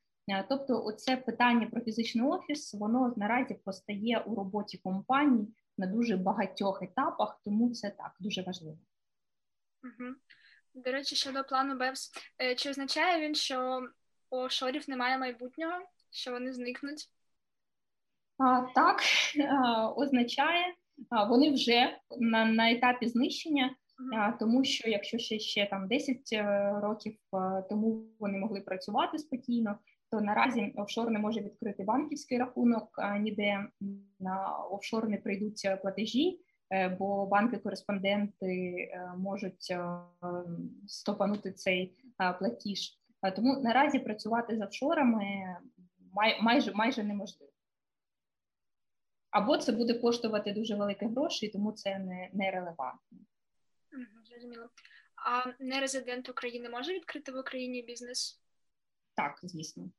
Тобто, 0.50 0.86
оце 0.86 1.18
питання 1.18 1.68
про 1.68 1.82
фізичний 1.82 2.26
офіс, 2.26 2.74
воно 2.74 3.14
наразі 3.18 3.54
постає 3.54 4.20
у 4.20 4.36
роботі 4.36 4.78
компаній 4.78 5.48
на 5.78 5.88
дуже 5.88 6.18
багатьох 6.18 6.82
етапах, 6.84 7.42
тому 7.46 7.70
це 7.70 7.90
так 7.90 8.16
дуже 8.20 8.42
важливо. 8.42 8.78
Угу. 9.84 10.14
До 10.74 10.92
речі, 10.92 11.16
щодо 11.16 11.44
плану 11.44 11.78
БЕВС, 11.78 12.12
е, 12.42 12.56
чи 12.56 12.70
означає 12.70 13.28
він, 13.28 13.36
що 13.36 13.88
у 14.30 14.38
офшорів 14.38 14.90
немає 14.90 15.18
майбутнього, 15.18 15.80
що 16.12 16.32
вони 16.32 16.54
зникнуть? 16.54 17.10
Так 18.76 19.02
означає, 19.96 20.66
вони 21.30 21.52
вже 21.52 21.98
на 22.20 22.46
на 22.46 22.72
етапі 22.72 23.08
знищення, 23.08 23.76
тому 24.40 24.64
що 24.64 24.90
якщо 24.90 25.18
ще 25.18 25.40
ще 25.40 25.66
там 25.66 25.88
10 25.88 26.18
е, 26.34 26.72
років 26.82 27.18
тому 27.70 28.04
вони 28.20 28.38
могли 28.38 28.62
працювати 28.62 29.18
спокійно, 29.18 29.78
то 30.12 30.22
наразі 30.22 30.74
офшор 30.76 31.12
не 31.12 31.20
може 31.20 31.42
відкрити 31.42 31.84
банківський 31.84 32.38
рахунок, 32.38 32.90
ніде 33.20 33.66
на 34.20 34.58
офшор 34.72 35.10
не 35.10 35.18
прийдуть 35.18 35.68
платежі, 35.82 36.40
е, 36.74 36.90
бо 36.90 37.26
банки-кореспонденти 37.26 38.76
е, 38.76 39.14
можуть 39.18 39.76
стопанути 40.88 41.52
цей 41.52 41.94
платіж. 42.40 42.98
Тому 43.36 43.60
наразі 43.62 44.00
працювати 44.00 44.58
з 44.58 44.62
офшорами 44.62 45.26
майже 46.42 46.72
майже 46.74 47.04
неможливо 47.04 47.51
або 49.32 49.58
це 49.58 49.72
буде 49.72 49.94
коштувати 49.94 50.52
дуже 50.52 50.76
великі 50.76 51.06
гроші, 51.06 51.50
тому 51.50 51.72
це 51.72 52.00
не, 52.00 52.30
не 52.34 52.52
релевантно. 52.52 53.18
Зрозуміло. 54.30 54.70
А 55.16 55.44
нерезидент 55.60 56.30
України 56.30 56.70
може 56.70 56.94
відкрити 56.94 57.32
в 57.32 57.40
Україні 57.40 57.82
бізнес? 57.82 58.42
Так, 59.16 59.40
звісно. 59.44 59.92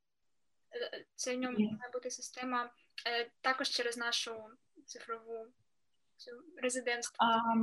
Е, 0.75 1.05
це 1.15 1.37
в 1.37 1.39
ньому 1.39 1.59
має 1.59 1.91
бути 1.93 2.11
система 2.11 2.71
е, 3.07 3.31
також 3.41 3.69
через 3.69 3.97
нашу 3.97 4.35
цифрову 4.87 5.47
резидентство. 6.63 7.17
А, 7.19 7.55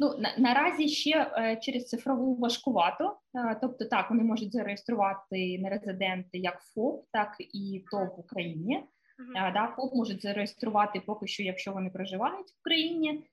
Ну 0.00 0.18
на, 0.18 0.34
наразі 0.38 0.88
ще 0.88 1.10
е, 1.10 1.56
через 1.62 1.88
цифрову 1.88 2.36
важкувато, 2.36 3.18
тобто 3.60 3.84
так 3.84 4.10
вони 4.10 4.22
можуть 4.22 4.52
зареєструвати 4.52 5.58
нерезиденти 5.58 6.38
як 6.38 6.60
ФОП, 6.60 7.06
так 7.12 7.36
і 7.38 7.84
ТОВ 7.90 8.06
в 8.16 8.20
Україні. 8.20 8.84
Uh-huh. 9.18 9.52
Да, 9.52 9.72
ФОП 9.76 9.94
можуть 9.94 10.22
зареєструвати 10.22 11.00
поки 11.00 11.26
що, 11.26 11.42
якщо 11.42 11.72
вони 11.72 11.90
проживають 11.90 12.50
в 12.50 12.62
країні, 12.62 13.24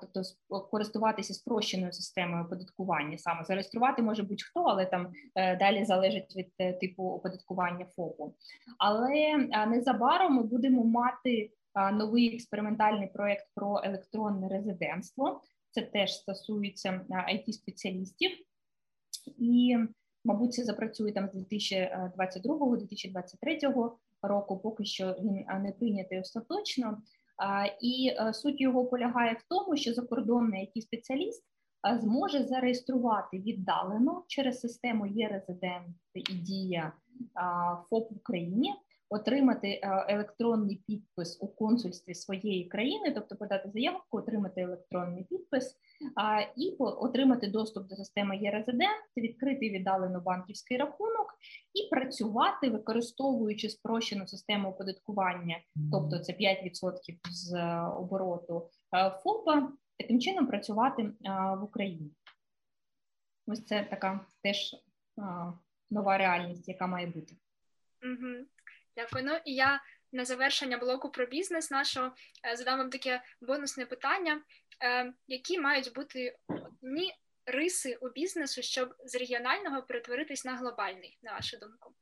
тобто 0.00 0.22
користуватися 0.70 1.34
спрощеною 1.34 1.92
системою 1.92 2.44
оподаткування. 2.44 3.18
Саме 3.18 3.44
зареєструвати 3.44 4.02
може 4.02 4.22
будь-хто, 4.22 4.60
але 4.60 4.86
там 4.86 5.12
е, 5.34 5.56
далі 5.56 5.84
залежить 5.84 6.36
від 6.36 6.52
е, 6.58 6.72
типу 6.72 7.02
оподаткування 7.02 7.84
ФОПу. 7.84 8.34
Але 8.78 9.36
незабаром 9.66 10.34
ми 10.34 10.42
будемо 10.42 10.84
мати 10.84 11.50
новий 11.92 12.34
експериментальний 12.34 13.08
проект 13.08 13.46
про 13.54 13.80
електронне 13.84 14.48
резидентство. 14.48 15.42
Це 15.70 15.82
теж 15.82 16.14
стосується 16.14 17.00
it 17.10 17.52
спеціалістів 17.52 18.30
і. 19.38 19.76
Мабуть, 20.24 20.54
це 20.54 20.64
запрацює 20.64 21.12
там 21.12 21.28
з 21.28 21.34
2022-2023 21.34 23.90
року, 24.22 24.58
поки 24.58 24.84
що 24.84 25.16
він 25.20 25.34
не 25.62 25.72
прийнятий 25.78 26.20
остаточно. 26.20 26.98
І 27.80 28.12
е, 28.16 28.32
суть 28.34 28.60
його 28.60 28.84
полягає 28.84 29.32
в 29.32 29.42
тому, 29.48 29.76
що 29.76 29.94
закордонний 29.94 30.72
it 30.76 30.80
спеціаліст 30.82 31.44
зможе 32.00 32.44
зареєструвати 32.44 33.38
віддалено 33.38 34.24
через 34.26 34.60
систему 34.60 35.06
є-резидент 35.06 35.96
і 36.14 36.34
дія 36.34 36.92
ФОП 37.90 38.10
в 38.12 38.16
Україні 38.16 38.74
отримати 39.10 39.68
е, 39.68 40.06
електронний 40.08 40.82
підпис 40.86 41.38
у 41.40 41.48
консульстві 41.48 42.14
своєї 42.14 42.64
країни, 42.64 43.12
тобто 43.14 43.36
подати 43.36 43.70
заявку, 43.70 44.18
отримати 44.18 44.60
електронний 44.60 45.24
підпис 45.24 45.76
і 46.56 46.76
отримати 46.78 47.46
доступ 47.46 47.88
до 47.88 47.96
системи 47.96 48.36
є-резидент, 48.36 49.04
відкрити 49.16 49.70
віддалено 49.70 50.20
банківський 50.20 50.76
рахунок 50.76 51.34
і 51.74 51.90
працювати, 51.90 52.70
використовуючи 52.70 53.68
спрощену 53.68 54.26
систему 54.26 54.68
оподаткування, 54.68 55.60
тобто 55.92 56.18
це 56.18 56.32
5% 56.32 56.90
з 57.30 57.54
е, 57.54 57.80
обороту 57.80 58.70
е, 58.96 59.10
ФОПа, 59.22 59.72
таким 59.98 60.20
чином 60.20 60.46
працювати 60.46 61.12
в 61.58 61.62
Україні. 61.62 62.12
Ось 63.46 63.64
це 63.64 63.86
така 63.90 64.26
теж 64.42 64.76
нова 65.90 66.18
реальність, 66.18 66.68
яка 66.68 66.86
має 66.86 67.06
бути. 67.06 67.36
Угу. 68.02 68.46
Дякую. 68.96 69.24
Ну 69.24 69.32
і 69.44 69.54
я 69.54 69.80
на 70.12 70.24
завершення 70.24 70.78
блоку 70.78 71.10
про 71.10 71.26
бізнес 71.26 71.70
нашого 71.70 72.12
е, 72.52 72.56
задам 72.56 72.78
вам 72.78 72.90
таке 72.90 73.22
бонусне 73.40 73.86
питання: 73.86 74.32
е, 74.34 74.40
які 75.26 75.60
мають 75.60 75.92
бути 75.94 76.36
одні 76.48 77.14
риси 77.46 77.98
у 78.00 78.08
бізнесу, 78.08 78.62
щоб 78.62 78.94
з 79.04 79.14
регіонального 79.14 79.82
перетворитись 79.82 80.44
на 80.44 80.56
глобальний, 80.56 81.18
на 81.22 81.32
вашу 81.32 81.56
думку? 81.58 81.94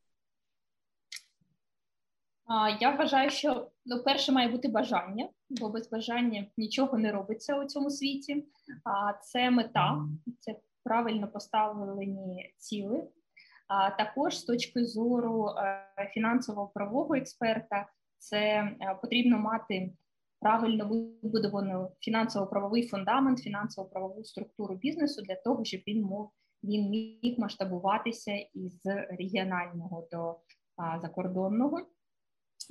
Я 2.81 2.91
вважаю, 2.91 3.31
що 3.31 3.71
ну, 3.85 4.03
перше 4.03 4.33
має 4.33 4.49
бути 4.49 4.69
бажання, 4.69 5.29
бо 5.51 5.69
без 5.69 5.91
бажання 5.91 6.47
нічого 6.57 6.99
не 6.99 7.13
робиться 7.13 7.59
у 7.59 7.65
цьому 7.65 7.91
світі. 7.91 8.47
А 8.85 9.13
це 9.13 9.51
мета, 9.51 10.09
це 10.41 10.57
правильно 10.85 11.29
поставлені 11.29 12.55
ціли. 12.59 13.09
А 13.69 13.91
також 13.91 14.39
з 14.39 14.45
точки 14.45 14.85
зору 14.85 15.51
фінансово-правового 16.15 17.15
експерта, 17.15 17.87
це 18.19 18.69
потрібно 19.03 19.39
мати 19.39 19.93
правильно 20.45 20.89
вибудований 21.23 21.89
фінансово-правовий 22.01 22.89
фундамент, 22.89 23.39
фінансово-правову 23.39 24.25
структуру 24.25 24.75
бізнесу 24.75 25.23
для 25.23 25.35
того, 25.35 25.65
щоб 25.65 25.81
він 25.87 26.03
мог 26.03 26.33
він 26.65 26.91
міг 26.91 27.39
масштабуватися 27.39 28.33
із 28.55 28.81
регіонального 29.19 30.09
до 30.13 30.41
а, 30.77 31.01
закордонного. 31.01 31.87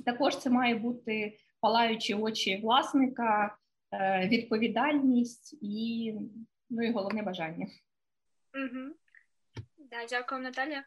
Також 0.04 0.38
це 0.38 0.50
має 0.50 0.74
бути 0.74 1.38
палаючі 1.60 2.14
очі 2.14 2.60
власника, 2.62 3.56
е, 3.92 4.28
відповідальність 4.28 5.58
і 5.62 6.14
ну 6.70 6.82
і 6.82 6.92
головне 6.92 7.22
бажання. 7.22 7.66
Угу. 8.54 8.94
Да, 9.78 10.06
Дякую, 10.08 10.40
Наталя. 10.40 10.84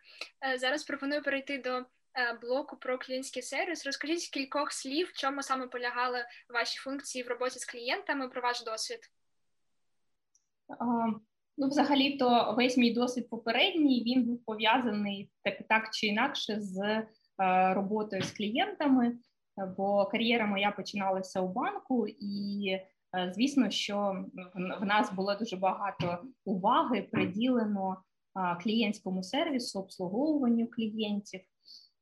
Е, 0.54 0.58
зараз 0.58 0.84
пропоную 0.84 1.24
перейти 1.24 1.58
до 1.58 1.86
блоку 2.42 2.78
про 2.78 2.98
клієнтський 2.98 3.42
сервіс. 3.42 3.86
Розкажіть 3.86 4.30
кількох 4.30 4.72
слів, 4.72 5.12
в 5.14 5.18
чому 5.18 5.42
саме 5.42 5.68
полягали 5.68 6.26
ваші 6.54 6.80
функції 6.80 7.24
в 7.24 7.28
роботі 7.28 7.60
з 7.60 7.66
клієнтами 7.66 8.30
про 8.30 8.42
ваш 8.42 8.64
досвід. 8.64 9.00
Ну, 11.58 11.68
взагалі, 11.68 12.18
то 12.18 12.54
весь 12.58 12.78
мій 12.78 12.94
досвід 12.94 13.30
попередній 13.30 14.04
він 14.04 14.24
був 14.24 14.46
пов'язаний 14.46 15.32
так, 15.44 15.68
так 15.70 15.90
чи 15.94 16.08
інакше 16.08 16.60
з 16.60 16.78
е, 16.82 17.06
роботою 17.74 18.22
з 18.22 18.32
клієнтами, 18.32 19.18
бо 19.78 20.06
кар'єра 20.06 20.46
моя 20.46 20.72
починалася 20.72 21.42
у 21.42 21.48
банку, 21.48 22.08
і 22.08 22.68
е, 22.70 23.32
звісно, 23.36 23.70
що 23.70 24.26
в 24.80 24.86
нас 24.86 25.14
було 25.14 25.36
дуже 25.36 25.58
багато 25.58 26.24
уваги 26.46 27.02
приділено 27.12 27.98
клієнтському 28.64 29.24
сервісу, 29.24 29.80
обслуговуванню 29.80 30.68
клієнтів 30.68 31.42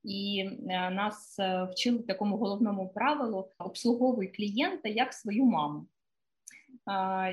і 0.05 0.49
е, 0.69 0.89
нас 0.89 1.39
е, 1.39 1.67
вчили 1.71 1.99
такому 1.99 2.37
головному 2.37 2.89
правилу 2.89 3.49
обслуговуй 3.57 4.27
клієнта 4.27 4.89
як 4.89 5.13
свою 5.13 5.45
маму. 5.45 5.85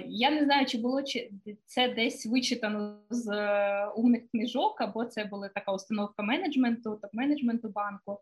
Я 0.07 0.31
не 0.31 0.45
знаю, 0.45 0.67
чи 0.67 0.79
було 0.79 1.03
чи 1.03 1.31
це 1.67 1.89
десь 1.89 2.27
вичитано 2.27 2.99
з 3.11 3.29
е, 3.29 3.87
умних 3.97 4.31
книжок, 4.31 4.81
або 4.81 5.05
це 5.05 5.25
була 5.25 5.49
така 5.49 5.73
установка 5.73 6.23
менеджменту, 6.23 7.01
топ-менеджменту 7.03 7.73
банку, 7.73 8.19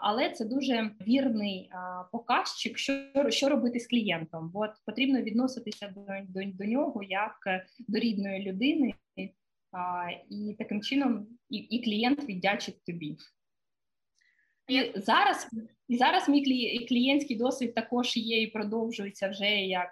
але 0.00 0.30
це 0.30 0.44
дуже 0.44 0.90
вірний 1.08 1.70
показчик, 2.12 2.78
що 2.78 2.92
що 3.28 3.48
робити 3.48 3.80
з 3.80 3.86
клієнтом. 3.86 4.50
От 4.54 4.70
потрібно 4.86 5.22
відноситися 5.22 5.94
до, 5.96 6.02
до, 6.28 6.50
до 6.52 6.64
нього 6.64 7.02
як 7.02 7.36
до 7.88 7.98
рідної 7.98 8.50
людини, 8.50 8.94
і 10.30 10.56
таким 10.58 10.82
чином 10.82 11.26
і, 11.50 11.56
і 11.56 11.84
клієнт 11.84 12.24
віддячить 12.24 12.84
тобі. 12.84 13.16
І 14.68 14.92
зараз 14.94 15.48
і 15.88 15.96
зараз 15.96 16.28
мій 16.28 16.44
клієнтський 16.88 17.36
досвід 17.36 17.74
також 17.74 18.16
є 18.16 18.42
і 18.42 18.46
продовжується 18.46 19.28
вже 19.28 19.46
як 19.50 19.90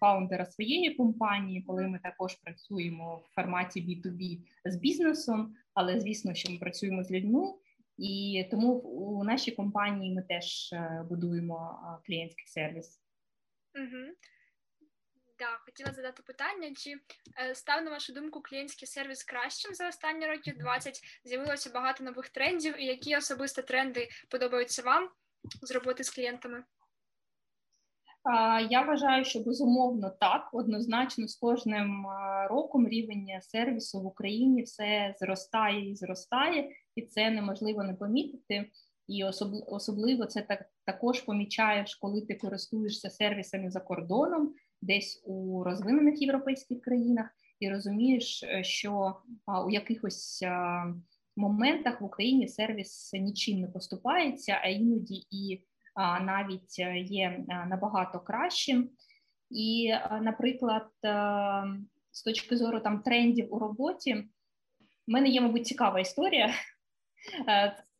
фаундера 0.00 0.46
своєї 0.46 0.94
компанії, 0.94 1.62
коли 1.62 1.88
ми 1.88 1.98
також 1.98 2.34
працюємо 2.34 3.16
в 3.16 3.34
форматі 3.34 3.80
B2B 3.80 4.38
з 4.64 4.76
бізнесом, 4.76 5.54
але 5.74 6.00
звісно, 6.00 6.34
що 6.34 6.52
ми 6.52 6.58
працюємо 6.58 7.04
з 7.04 7.10
людьми, 7.10 7.52
і 7.98 8.44
тому 8.50 8.72
у 8.74 9.24
нашій 9.24 9.50
компанії 9.50 10.14
ми 10.14 10.22
теж 10.22 10.72
е, 10.72 11.06
будуємо 11.08 11.78
клієнтський 12.06 12.46
сервіс. 12.46 13.00
Угу. 13.74 14.12
Да, 15.42 15.58
хотіла 15.64 15.92
задати 15.92 16.22
питання, 16.22 16.74
чи 16.76 16.90
е, 17.40 17.54
став 17.54 17.84
на 17.84 17.90
вашу 17.90 18.12
думку 18.12 18.40
клієнтський 18.42 18.88
сервіс 18.88 19.24
кращим 19.24 19.74
за 19.74 19.88
останні 19.88 20.26
років 20.26 20.58
20? 20.58 21.00
З'явилося 21.24 21.70
багато 21.74 22.04
нових 22.04 22.28
трендів, 22.28 22.82
і 22.82 22.84
які 22.86 23.16
особисто 23.16 23.62
тренди 23.62 24.08
подобаються 24.30 24.82
вам 24.82 25.08
з 25.62 25.70
роботи 25.70 26.04
з 26.04 26.10
клієнтами? 26.10 26.64
Я 28.70 28.82
вважаю, 28.82 29.24
що 29.24 29.40
безумовно 29.40 30.10
так 30.10 30.48
однозначно 30.52 31.28
з 31.28 31.36
кожним 31.36 32.06
роком 32.50 32.88
рівень 32.88 33.28
сервісу 33.40 34.00
в 34.00 34.06
Україні 34.06 34.62
все 34.62 35.14
зростає 35.18 35.90
і 35.90 35.96
зростає, 35.96 36.70
і 36.94 37.02
це 37.02 37.30
неможливо 37.30 37.82
не 37.82 37.94
помітити. 37.94 38.70
І 39.08 39.24
особливо 39.66 40.26
це 40.26 40.42
так 40.42 40.64
також 40.84 41.20
помічаєш, 41.20 41.94
коли 41.94 42.20
ти 42.20 42.34
користуєшся 42.34 43.10
сервісами 43.10 43.70
за 43.70 43.80
кордоном, 43.80 44.54
десь 44.82 45.22
у 45.26 45.64
розвинених 45.64 46.22
європейських 46.22 46.80
країнах, 46.80 47.30
і 47.60 47.70
розумієш, 47.70 48.42
е, 48.42 48.64
що 48.64 49.16
у 49.66 49.70
якихось 49.70 50.44
моментах 51.36 52.00
в 52.00 52.04
Україні 52.04 52.48
сервіс 52.48 53.12
нічим 53.12 53.60
не 53.60 53.68
поступається, 53.68 54.60
а 54.62 54.68
іноді 54.68 55.26
і 55.30 55.62
навіть 56.22 56.76
е, 56.78 56.98
є 56.98 57.44
набагато 57.48 58.20
кращим. 58.20 58.90
І, 59.50 59.94
наприклад, 60.20 60.88
е, 61.04 61.10
з 62.10 62.22
точки 62.22 62.56
зору 62.56 62.80
там 62.80 63.02
трендів 63.02 63.54
у 63.54 63.58
роботі, 63.58 64.14
в 65.06 65.10
мене 65.12 65.28
є, 65.28 65.40
мабуть, 65.40 65.66
цікава 65.66 66.00
історія. 66.00 66.54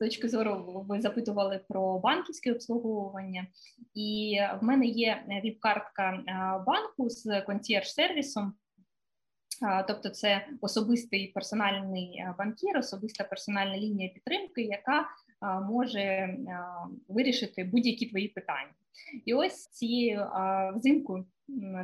Точки 0.03 0.29
зору, 0.29 0.85
ви 0.89 1.01
запитували 1.01 1.61
про 1.69 1.99
банківське 1.99 2.53
обслуговування, 2.53 3.47
і 3.95 4.39
в 4.61 4.65
мене 4.65 4.87
є 4.87 5.25
віп-картка 5.45 6.25
банку 6.67 7.11
з 7.11 7.27
консьєрж-сервісом. 7.27 8.53
Тобто, 9.89 10.09
це 10.09 10.47
особистий 10.61 11.27
персональний 11.27 12.25
банкір, 12.39 12.79
особиста 12.79 13.25
персональна 13.25 13.77
лінія 13.77 14.09
підтримки, 14.09 14.63
яка 14.63 15.09
може 15.71 16.37
вирішити 17.09 17.65
будь-які 17.65 18.07
твої 18.07 18.29
питання. 18.29 18.73
І 19.25 19.35
ось 19.35 19.67
цією 19.67 20.27
взимку 20.77 21.25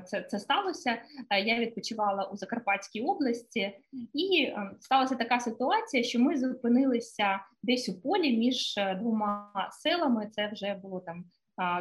це 0.05 0.23
це 0.23 0.39
сталося. 0.39 1.03
Я 1.45 1.59
відпочивала 1.59 2.25
у 2.25 2.37
Закарпатській 2.37 3.01
області, 3.01 3.73
і 4.15 4.53
сталася 4.81 5.15
така 5.15 5.41
ситуація, 5.41 6.03
що 6.03 6.21
ми 6.21 6.39
зупинилися 6.39 7.41
десь 7.63 7.89
у 7.89 8.01
полі 8.01 8.37
між 8.37 8.75
е, 8.79 8.95
двома 8.95 9.53
селами. 9.73 10.29
Це 10.33 10.51
вже 10.53 10.75
було 10.75 11.01
там 11.01 11.25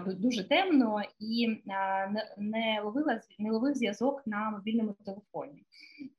дуже 0.05 0.43
темно 0.43 1.01
і 1.19 1.47
не 2.37 2.81
ловила 2.83 3.21
не 3.39 3.51
ловив 3.51 3.75
зв'язок 3.75 4.23
на 4.25 4.49
мобільному 4.49 4.95
телефоні. 5.05 5.63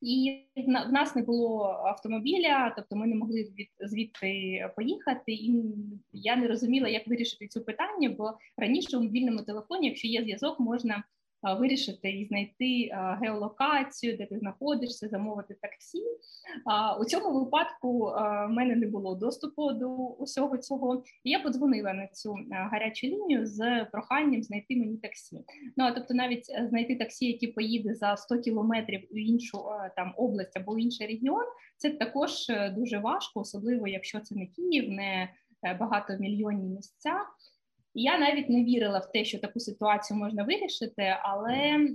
І 0.01 0.41
в 0.57 0.93
нас 0.93 1.17
не 1.17 1.23
було 1.23 1.65
автомобіля, 1.65 2.73
тобто 2.77 2.97
ми 2.97 3.07
не 3.07 3.15
могли 3.15 3.43
від 3.43 3.69
звідти 3.81 4.71
поїхати. 4.77 5.33
І 5.33 5.65
я 6.13 6.37
не 6.37 6.49
розуміла, 6.49 6.89
як 6.89 7.09
вирішити 7.09 7.49
цю 7.49 7.61
питання, 7.61 8.15
бо 8.19 8.33
раніше 8.57 8.97
у 8.97 9.03
мобільному 9.03 9.43
телефоні, 9.43 9.89
якщо 9.89 10.09
є 10.09 10.23
зв'язок, 10.23 10.61
можна 10.61 11.05
вирішити 11.43 12.11
і 12.11 12.27
знайти 12.27 12.91
геолокацію, 13.23 14.17
де 14.17 14.27
ти 14.27 14.39
знаходишся, 14.39 15.09
замовити 15.09 15.57
таксі. 15.63 16.03
У 17.01 17.05
цьому 17.05 17.41
випадку 17.41 17.99
в 18.01 18.49
мене 18.49 18.77
не 18.77 18.87
було 18.87 19.15
доступу 19.15 19.73
до 19.73 19.89
усього 19.97 20.59
цього. 20.59 21.03
І 21.25 21.31
я 21.31 21.39
подзвонила 21.39 21.93
на 21.93 22.07
цю 22.07 22.35
гарячу 22.51 23.07
лінію 23.07 23.47
з 23.47 23.85
проханням 23.85 24.43
знайти 24.43 24.77
мені 24.77 24.97
таксі. 24.97 25.45
Ну 25.77 25.85
а 25.85 25.93
тобто, 25.93 26.15
навіть 26.15 26.47
е, 26.51 26.67
знайти 26.69 26.97
таксі, 26.97 27.27
які 27.27 27.47
поїде 27.47 27.95
за 27.95 28.17
100 28.17 28.39
кілометрів 28.39 29.09
у 29.11 29.17
іншу 29.17 29.65
там 29.97 30.15
область 30.17 30.57
або 30.57 30.79
інший 30.79 31.07
регіон, 31.07 31.45
це 31.77 31.91
також 31.91 32.51
е, 32.51 32.71
дуже 32.71 32.99
важко, 32.99 33.41
особливо 33.41 33.89
якщо 33.89 34.21
це 34.21 34.35
не 34.35 34.47
Київ, 34.47 34.91
не 34.91 35.29
е, 35.63 35.75
багатомільйонні 35.75 36.69
місця. 36.69 37.13
Я 38.01 38.19
навіть 38.19 38.49
не 38.49 38.65
вірила 38.65 38.99
в 38.99 39.13
те, 39.13 39.25
що 39.25 39.39
таку 39.39 39.61
ситуацію 39.61 40.19
можна 40.19 40.45
вирішити, 40.45 41.17
але 41.23 41.89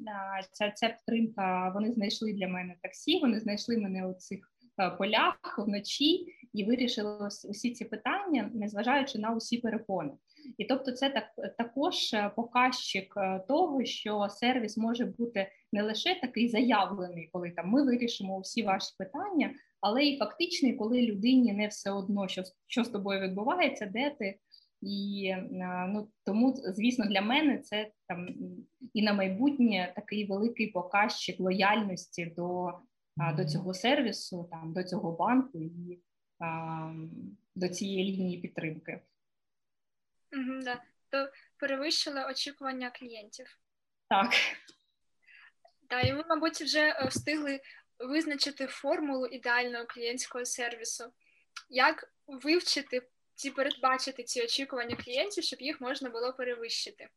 ця 0.52 0.72
ця 0.72 0.90
підтримка 0.90 1.72
вони 1.76 1.92
знайшли 1.92 2.34
для 2.34 2.48
мене 2.48 2.76
таксі. 2.82 3.20
Вони 3.20 3.40
знайшли 3.40 3.78
мене 3.78 4.08
у 4.08 4.14
цих 4.14 4.52
полях 4.98 5.36
вночі 5.58 6.26
і 6.54 6.64
вирішили 6.64 7.30
усі 7.50 7.72
ці 7.72 7.86
питання, 7.86 8.52
незважаючи 8.54 9.20
на 9.20 9.36
усі 9.36 9.58
перепони. 9.58 10.12
І 10.58 10.66
тобто, 10.66 10.92
це 10.92 11.10
так 11.10 11.56
також 11.58 12.14
е, 12.14 12.32
показчик 12.36 13.14
е, 13.18 13.44
того, 13.48 13.86
що 13.86 14.28
сервіс 14.30 14.78
може 14.78 15.06
бути 15.06 15.52
не 15.72 15.84
лише 15.84 16.20
такий 16.22 16.50
заявлений, 16.50 17.30
коли 17.32 17.52
там 17.52 17.70
ми 17.70 17.84
вирішимо 17.84 18.38
усі 18.38 18.64
ваші 18.64 18.96
питання, 18.98 19.54
але 19.82 20.06
і 20.06 20.18
фактичний, 20.18 20.74
коли 20.74 21.02
людині 21.02 21.54
не 21.54 21.68
все 21.68 21.92
одно, 21.92 22.28
що 22.28 22.44
що 22.68 22.84
з 22.84 22.90
тобою 22.90 23.22
відбувається, 23.22 23.86
де 23.86 24.10
ти. 24.20 24.40
І 24.86 25.28
е, 25.32 25.88
ну 25.90 26.08
тому, 26.26 26.56
звісно, 26.56 27.06
для 27.06 27.22
мене 27.22 27.58
це 27.58 27.92
там 28.08 28.30
і 28.94 29.02
на 29.02 29.14
майбутнє 29.14 29.94
такий 29.96 30.26
великий 30.26 30.68
показчик 30.68 31.40
лояльності 31.40 32.26
до 32.26 32.74
до 33.38 33.46
цього 33.46 33.74
сервісу, 33.74 34.48
там 34.52 34.74
до 34.74 34.84
цього 34.84 35.12
банку 35.12 35.60
і 35.60 36.00
а, 36.40 36.94
до 37.56 37.70
цієї 37.70 38.12
лінії 38.12 38.42
підтримки. 38.42 39.02
Угу, 40.34 40.60
да. 40.64 40.82
То 41.10 41.30
перевищили 41.58 42.26
очікування 42.26 42.90
клієнтів. 42.90 43.60
Так. 44.10 44.32
Так, 45.88 46.08
і 46.08 46.14
ви, 46.14 46.24
мабуть, 46.30 46.62
вже 46.62 46.80
е, 46.80 47.08
встигли 47.08 47.62
визначити 48.00 48.68
формулу 48.68 49.26
ідеального 49.26 49.86
клієнтського 49.86 50.46
сервісу. 50.46 51.04
як 51.70 52.14
вивчити 52.28 53.02
ці 53.36 53.52
передбачити 53.52 54.24
ці 54.24 54.44
очікування 54.44 54.96
клієнтів, 54.96 55.44
щоб 55.44 55.62
їх 55.62 55.82
можна 55.82 56.10
було 56.10 56.34
перевищити? 56.34 57.10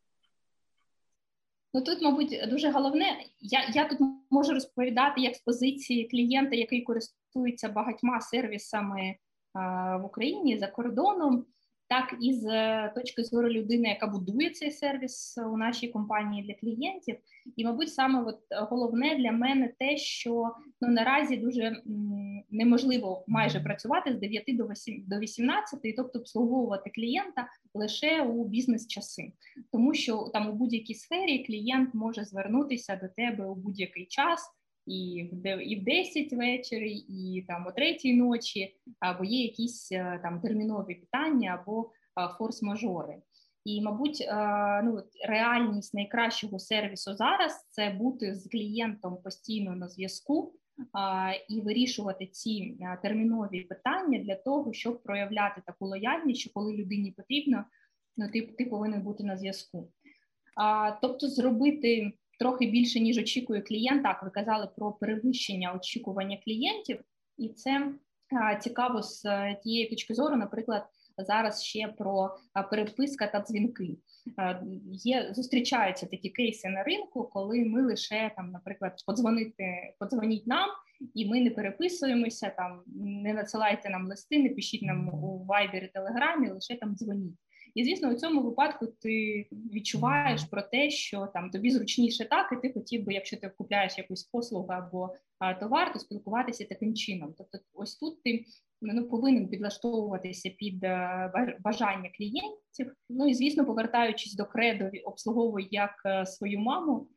Ну 1.73 1.81
тут, 1.81 2.01
мабуть, 2.01 2.43
дуже 2.49 2.71
головне, 2.71 3.25
я 3.39 3.71
я 3.73 3.85
тут 3.87 3.99
можу 4.29 4.53
розповідати 4.53 5.21
як 5.21 5.35
з 5.35 5.39
позиції 5.39 6.07
клієнта, 6.07 6.55
який 6.55 6.81
користується 6.81 7.69
багатьма 7.69 8.21
сервісами 8.21 9.15
а, 9.53 9.97
в 9.97 10.05
Україні 10.05 10.57
за 10.57 10.67
кордоном 10.67 11.45
так 11.89 12.15
і 12.21 12.33
з 12.33 12.45
е, 12.45 12.91
точки 12.95 13.23
зору 13.23 13.49
людини, 13.49 13.89
яка 13.89 14.07
будує 14.07 14.49
цей 14.49 14.71
сервіс 14.71 15.37
у 15.53 15.57
нашій 15.57 15.87
компанії 15.87 16.43
для 16.43 16.53
клієнтів. 16.53 17.17
І, 17.55 17.65
мабуть, 17.65 17.93
саме 17.93 18.23
от 18.23 18.39
головне 18.69 19.15
для 19.15 19.31
мене 19.31 19.73
те, 19.79 19.97
що 19.97 20.51
ну 20.81 20.87
наразі 20.87 21.37
дуже 21.37 21.81
неможливо 22.49 23.23
майже 23.27 23.59
працювати 23.59 24.13
з 24.13 24.19
9 24.19 24.43
до 24.47 24.67
8, 24.67 25.03
до 25.07 25.19
18, 25.19 25.79
тобто 25.97 26.19
обслуговувати 26.19 26.89
клієнта 26.89 27.47
лише 27.73 28.21
у 28.21 28.45
бізнес-часи, 28.45 29.31
тому 29.71 29.93
що 29.93 30.29
там 30.33 30.49
у 30.49 30.53
будь-якій 30.53 30.93
сфері 30.93 31.45
клієнт 31.45 31.93
може 31.93 32.25
звернутися 32.25 32.95
до 32.95 33.07
тебе 33.07 33.45
у 33.45 33.55
будь-який 33.55 34.05
час 34.05 34.56
і 34.87 35.29
в 35.33 35.63
і 35.63 35.79
в 35.79 35.83
10 35.83 36.33
ввечері, 36.33 36.91
і 36.91 37.45
там 37.47 37.67
о 37.67 37.71
третій 37.71 38.13
ночі, 38.13 38.75
або 38.99 39.23
є 39.23 39.43
якісь 39.43 39.91
е, 39.91 40.19
там 40.23 40.41
термінові 40.41 40.95
питання 40.95 41.59
або 41.61 41.91
форс-мажори. 42.39 43.15
І, 43.65 43.81
мабуть, 43.81 44.21
е, 44.21 44.81
ну 44.83 45.03
реальність 45.27 45.93
найкращого 45.93 46.59
сервісу 46.59 47.15
зараз 47.15 47.67
це 47.69 47.89
бути 47.89 48.35
з 48.35 48.49
клієнтом 48.49 49.17
постійно 49.23 49.75
на 49.75 49.87
зв'язку 49.87 50.53
і 51.49 51.61
вирішувати 51.61 52.25
ці 52.25 52.77
е, 52.81 52.99
термінові 53.01 53.61
питання 53.61 54.19
для 54.19 54.35
того, 54.35 54.73
щоб 54.73 55.03
проявляти 55.03 55.61
таку 55.65 55.85
лояльність, 55.85 56.41
що 56.41 56.49
коли 56.53 56.73
людині 56.73 57.11
потрібно, 57.11 57.65
ну 58.17 58.29
ти, 58.29 58.41
ти 58.41 58.65
повинен 58.65 59.01
бути 59.01 59.23
на 59.23 59.37
зв'язку. 59.37 59.91
Тобто, 61.01 61.27
зробити 61.27 62.13
трохи 62.39 62.65
більше 62.65 62.99
ніж 62.99 63.17
очікує 63.17 63.61
клієнт. 63.61 64.03
Так, 64.03 64.23
ви 64.23 64.29
казали 64.29 64.69
про 64.77 64.91
перевищення 64.91 65.73
очікування 65.73 66.37
клієнтів, 66.45 66.99
і 67.37 67.49
це 67.49 67.91
цікаво 68.61 69.03
з 69.03 69.25
е, 69.25 69.59
тієї 69.63 69.89
точки 69.89 70.13
зору, 70.13 70.35
наприклад. 70.35 70.85
Зараз 71.17 71.63
ще 71.63 71.87
про 71.87 72.35
переписка 72.71 73.27
та 73.27 73.39
дзвінки. 73.39 73.97
Є 74.91 75.33
зустрічаються 75.33 76.05
такі 76.05 76.29
кейси 76.29 76.69
на 76.69 76.83
ринку, 76.83 77.29
коли 77.33 77.65
ми 77.65 77.81
лише 77.81 78.31
там, 78.35 78.51
наприклад, 78.51 78.93
подзвонити, 79.05 79.93
подзвоніть 79.99 80.47
нам, 80.47 80.69
і 81.13 81.29
ми 81.29 81.41
не 81.41 81.49
переписуємося. 81.49 82.53
Там 82.57 82.81
не 82.95 83.33
надсилайте 83.33 83.89
нам 83.89 84.07
листи, 84.07 84.43
не 84.43 84.49
пишіть 84.49 84.81
нам 84.81 85.09
у 85.09 85.45
вайбері, 85.45 85.91
телеграмі, 85.93 86.49
лише 86.49 86.75
там 86.75 86.95
дзвоніть. 86.95 87.39
І 87.77 87.83
звісно, 87.83 88.09
у 88.09 88.13
цьому 88.13 88.41
випадку 88.41 88.87
ти 88.87 89.47
відчуваєш 89.51 90.43
про 90.43 90.61
те, 90.61 90.89
що 90.89 91.27
там 91.33 91.49
тобі 91.49 91.71
зручніше 91.71 92.25
так, 92.25 92.49
і 92.51 92.67
ти 92.67 92.73
хотів 92.73 93.05
би, 93.05 93.13
якщо 93.13 93.37
ти 93.37 93.51
купляєш 93.57 93.97
якусь 93.97 94.23
послугу 94.23 94.67
або 94.69 95.13
а, 95.39 95.53
товар, 95.53 95.93
то 95.93 95.99
спілкуватися 95.99 96.65
таким 96.65 96.95
чином. 96.95 97.33
Тобто, 97.37 97.57
ось 97.73 97.95
тут 97.95 98.23
ти 98.23 98.45
ну, 98.81 99.07
повинен 99.09 99.47
підлаштовуватися 99.47 100.49
під 100.49 100.83
е, 100.83 101.57
бажання 101.59 102.09
клієнтів. 102.17 102.95
Ну 103.09 103.27
і 103.27 103.33
звісно, 103.33 103.65
повертаючись 103.65 104.35
до 104.35 104.45
кредо, 104.45 104.89
обслуговуй 105.05 105.67
як 105.71 106.01
е, 106.05 106.25
свою 106.25 106.59
маму. 106.59 107.07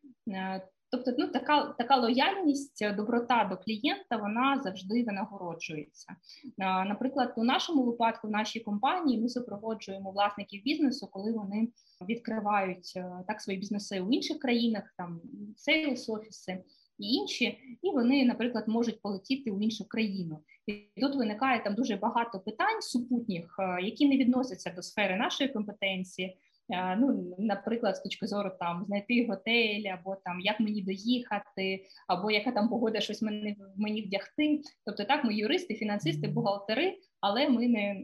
Е, 0.90 0.96
Тобто, 1.04 1.12
ну 1.18 1.26
така 1.26 1.74
така 1.78 1.96
лояльність, 1.96 2.82
е, 2.82 2.92
доброта 2.92 3.44
до 3.50 3.56
клієнта, 3.56 4.16
вона 4.16 4.60
завжди 4.64 5.04
винагороджується. 5.04 6.16
Наприклад, 6.58 7.32
у 7.36 7.44
нашому 7.44 7.82
випадку, 7.82 8.28
в 8.28 8.30
нашій 8.30 8.60
компанії, 8.60 9.20
ми 9.20 9.28
супроводжуємо 9.28 10.10
власників 10.10 10.62
бізнесу, 10.62 11.08
коли 11.12 11.32
вони 11.32 11.68
відкривають 12.08 12.92
е, 12.96 13.24
так 13.26 13.40
свої 13.40 13.58
бізнеси 13.58 14.00
в 14.00 14.14
інших 14.14 14.38
країнах, 14.38 14.94
там 14.96 15.20
сейлс 15.56 16.08
офіси 16.08 16.64
і 16.98 17.04
інші, 17.04 17.58
і 17.82 17.90
вони, 17.90 18.24
наприклад, 18.24 18.68
можуть 18.68 19.02
полетіти 19.02 19.52
в 19.52 19.62
іншу 19.62 19.88
країну. 19.88 20.40
І 20.66 21.00
тут 21.00 21.16
виникає 21.16 21.64
там 21.64 21.74
дуже 21.74 21.96
багато 21.96 22.40
питань 22.40 22.82
супутніх, 22.82 23.56
е, 23.58 23.82
які 23.82 24.08
не 24.08 24.16
відносяться 24.16 24.72
до 24.76 24.82
сфери 24.82 25.16
нашої 25.16 25.50
компетенції. 25.50 26.36
Е, 26.72 26.96
ну, 26.96 27.36
наприклад, 27.38 27.96
з 27.96 28.00
точки 28.00 28.26
зору 28.26 28.50
там 28.60 28.84
знайти 28.86 29.26
готель, 29.26 29.82
або 29.82 30.16
там 30.24 30.40
як 30.40 30.60
мені 30.60 30.82
доїхати, 30.82 31.84
або 32.08 32.30
яка 32.30 32.52
там 32.52 32.68
погода 32.68 33.00
щось 33.00 33.22
мені 33.22 33.56
мені 33.76 34.02
вдягти. 34.02 34.60
Тобто, 34.86 35.04
так, 35.04 35.24
ми 35.24 35.34
юристи, 35.34 35.74
фінансисти, 35.74 36.28
бухгалтери, 36.28 36.96
але 37.20 37.48
ми 37.48 37.68
не 37.68 38.02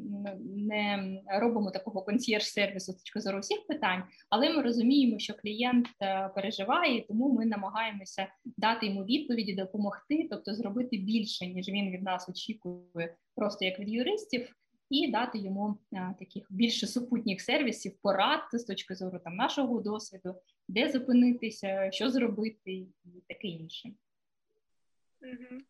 не 0.57 0.99
робимо 1.27 1.71
такого 1.71 2.03
консьєрж-сервісу 2.03 2.93
з 2.93 2.97
точки 2.97 3.21
зору 3.21 3.41
всіх 3.41 3.67
питань. 3.67 4.03
Але 4.31 4.51
ми 4.51 4.63
розуміємо, 4.63 5.19
що 5.19 5.35
клієнт 5.35 5.87
е, 6.03 6.31
переживає, 6.35 7.05
тому 7.09 7.33
ми 7.33 7.47
намагаємося 7.47 8.27
дати 8.57 8.87
йому 8.87 9.05
відповіді, 9.05 9.55
допомогти, 9.55 10.29
тобто 10.31 10.55
зробити 10.55 10.97
більше, 10.97 11.47
ніж 11.47 11.69
він 11.69 11.91
від 11.91 12.03
нас 12.03 12.29
очікує, 12.29 13.15
просто 13.35 13.65
як 13.65 13.79
від 13.79 13.89
юристів 13.89 14.53
і 14.91 15.11
дати 15.11 15.39
йому 15.39 15.79
а, 15.93 16.13
таких 16.19 16.47
більше 16.51 16.87
супутніх 16.87 17.41
сервісів, 17.41 17.97
порад 18.03 18.41
з 18.53 18.65
точки 18.65 18.95
зору 18.95 19.19
там 19.19 19.37
нашого 19.37 19.81
досвіду, 19.81 20.35
де 20.69 20.93
зупинитися, 20.93 21.91
що 21.93 22.11
зробити, 22.11 22.73
і 22.73 23.23
таке 23.29 23.49
інше. 23.49 23.93
Угу. 25.23 25.61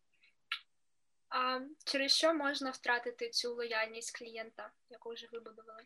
А 1.29 1.61
через 1.85 2.13
що 2.13 2.35
можна 2.35 2.71
втратити 2.71 3.29
цю 3.29 3.55
лояльність 3.55 4.19
клієнта, 4.19 4.71
яку 4.91 5.11
вже 5.13 5.27
вибудували? 5.33 5.83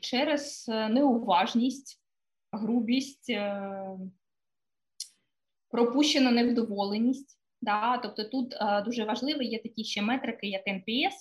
Через 0.00 0.66
е, 0.68 0.88
неуважність, 0.88 2.02
грубість, 2.52 3.30
е, 3.30 3.98
пропущену 5.68 6.30
невдоволеність. 6.30 7.38
Да? 7.62 7.98
Тобто 7.98 8.24
тут 8.24 8.54
а, 8.60 8.80
дуже 8.80 9.04
важливі 9.04 9.46
є 9.46 9.62
такі 9.62 9.84
ще 9.84 10.02
метрики, 10.02 10.46
як 10.46 10.66
NPS, 10.66 11.14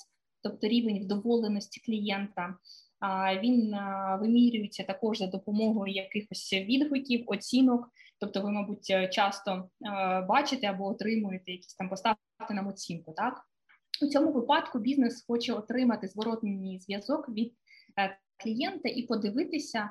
тобто 0.44 0.68
рівень 0.68 1.04
вдоволеності 1.04 1.82
клієнта. 1.86 2.56
А, 3.00 3.40
Він 3.40 3.74
а, 3.74 4.16
вимірюється 4.22 4.84
також 4.84 5.18
за 5.18 5.28
допомогою 5.28 5.94
якихось 5.94 6.54
відгуків, 6.54 7.24
оцінок. 7.28 7.90
Тобто, 8.20 8.42
ви, 8.42 8.52
мабуть, 8.52 9.12
часто 9.12 9.70
а, 9.86 10.22
бачите 10.22 10.68
або 10.68 10.86
отримуєте 10.86 11.52
якісь 11.52 11.76
там 11.76 11.90
поставити 11.90 12.20
нам 12.50 12.68
оцінку. 12.68 13.14
Так 13.14 13.42
у 14.02 14.08
цьому 14.08 14.32
випадку 14.32 14.80
бізнес 14.80 15.26
хоче 15.28 15.54
отримати 15.54 16.08
зворотний 16.08 16.80
зв'язок 16.80 17.30
від 17.30 17.54
е, 18.00 18.18
клієнта 18.44 18.90
і 18.90 19.02
подивитися 19.02 19.90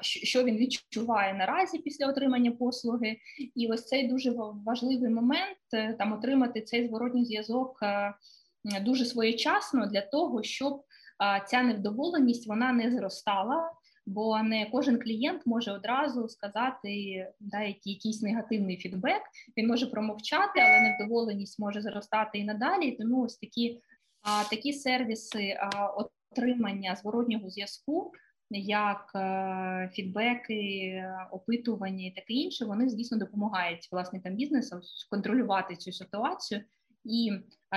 що 0.00 0.44
він 0.44 0.56
відчуває 0.56 1.34
наразі 1.34 1.78
після 1.78 2.06
отримання 2.06 2.50
послуги, 2.50 3.16
і 3.54 3.68
ось 3.72 3.86
цей 3.86 4.08
дуже 4.08 4.30
важливий 4.66 5.10
момент 5.10 5.58
е, 5.74 5.92
там 5.92 6.12
отримати 6.12 6.60
цей 6.60 6.88
зворотній 6.88 7.24
зв'язок 7.24 7.78
е, 7.82 8.14
дуже 8.80 9.04
своєчасно 9.04 9.86
для 9.86 10.00
того, 10.00 10.42
щоб 10.42 10.84
ця 11.46 11.62
невдоволеність 11.62 12.48
вона 12.48 12.72
не 12.72 12.90
зростала. 12.90 13.72
Бо 14.06 14.42
не 14.42 14.66
кожен 14.72 14.98
клієнт 14.98 15.46
може 15.46 15.72
одразу 15.72 16.28
сказати 16.28 17.26
да, 17.40 17.62
якийсь 17.62 18.22
негативний 18.22 18.76
фідбек. 18.76 19.22
Він 19.56 19.66
може 19.66 19.86
промовчати, 19.86 20.60
але 20.60 20.80
невдоволеність 20.80 21.58
може 21.58 21.82
зростати 21.82 22.38
і 22.38 22.44
надалі. 22.44 22.92
Тому 22.92 23.22
ось 23.22 23.36
такі 23.36 23.80
такі 24.50 24.72
сервіси 24.72 25.56
отримання 26.30 26.96
зворотнього 26.96 27.50
зв'язку 27.50 28.12
як 28.50 29.12
е, 29.14 29.90
фідбеки, 29.92 31.04
опитування 31.30 32.06
і 32.06 32.10
таке 32.10 32.32
інше, 32.32 32.64
вони 32.64 32.88
звісно 32.88 33.18
допомагають 33.18 33.88
власникам 33.92 34.34
бізнесу 34.34 34.80
контролювати 35.10 35.76
цю 35.76 35.92
ситуацію. 35.92 36.64
І 37.04 37.32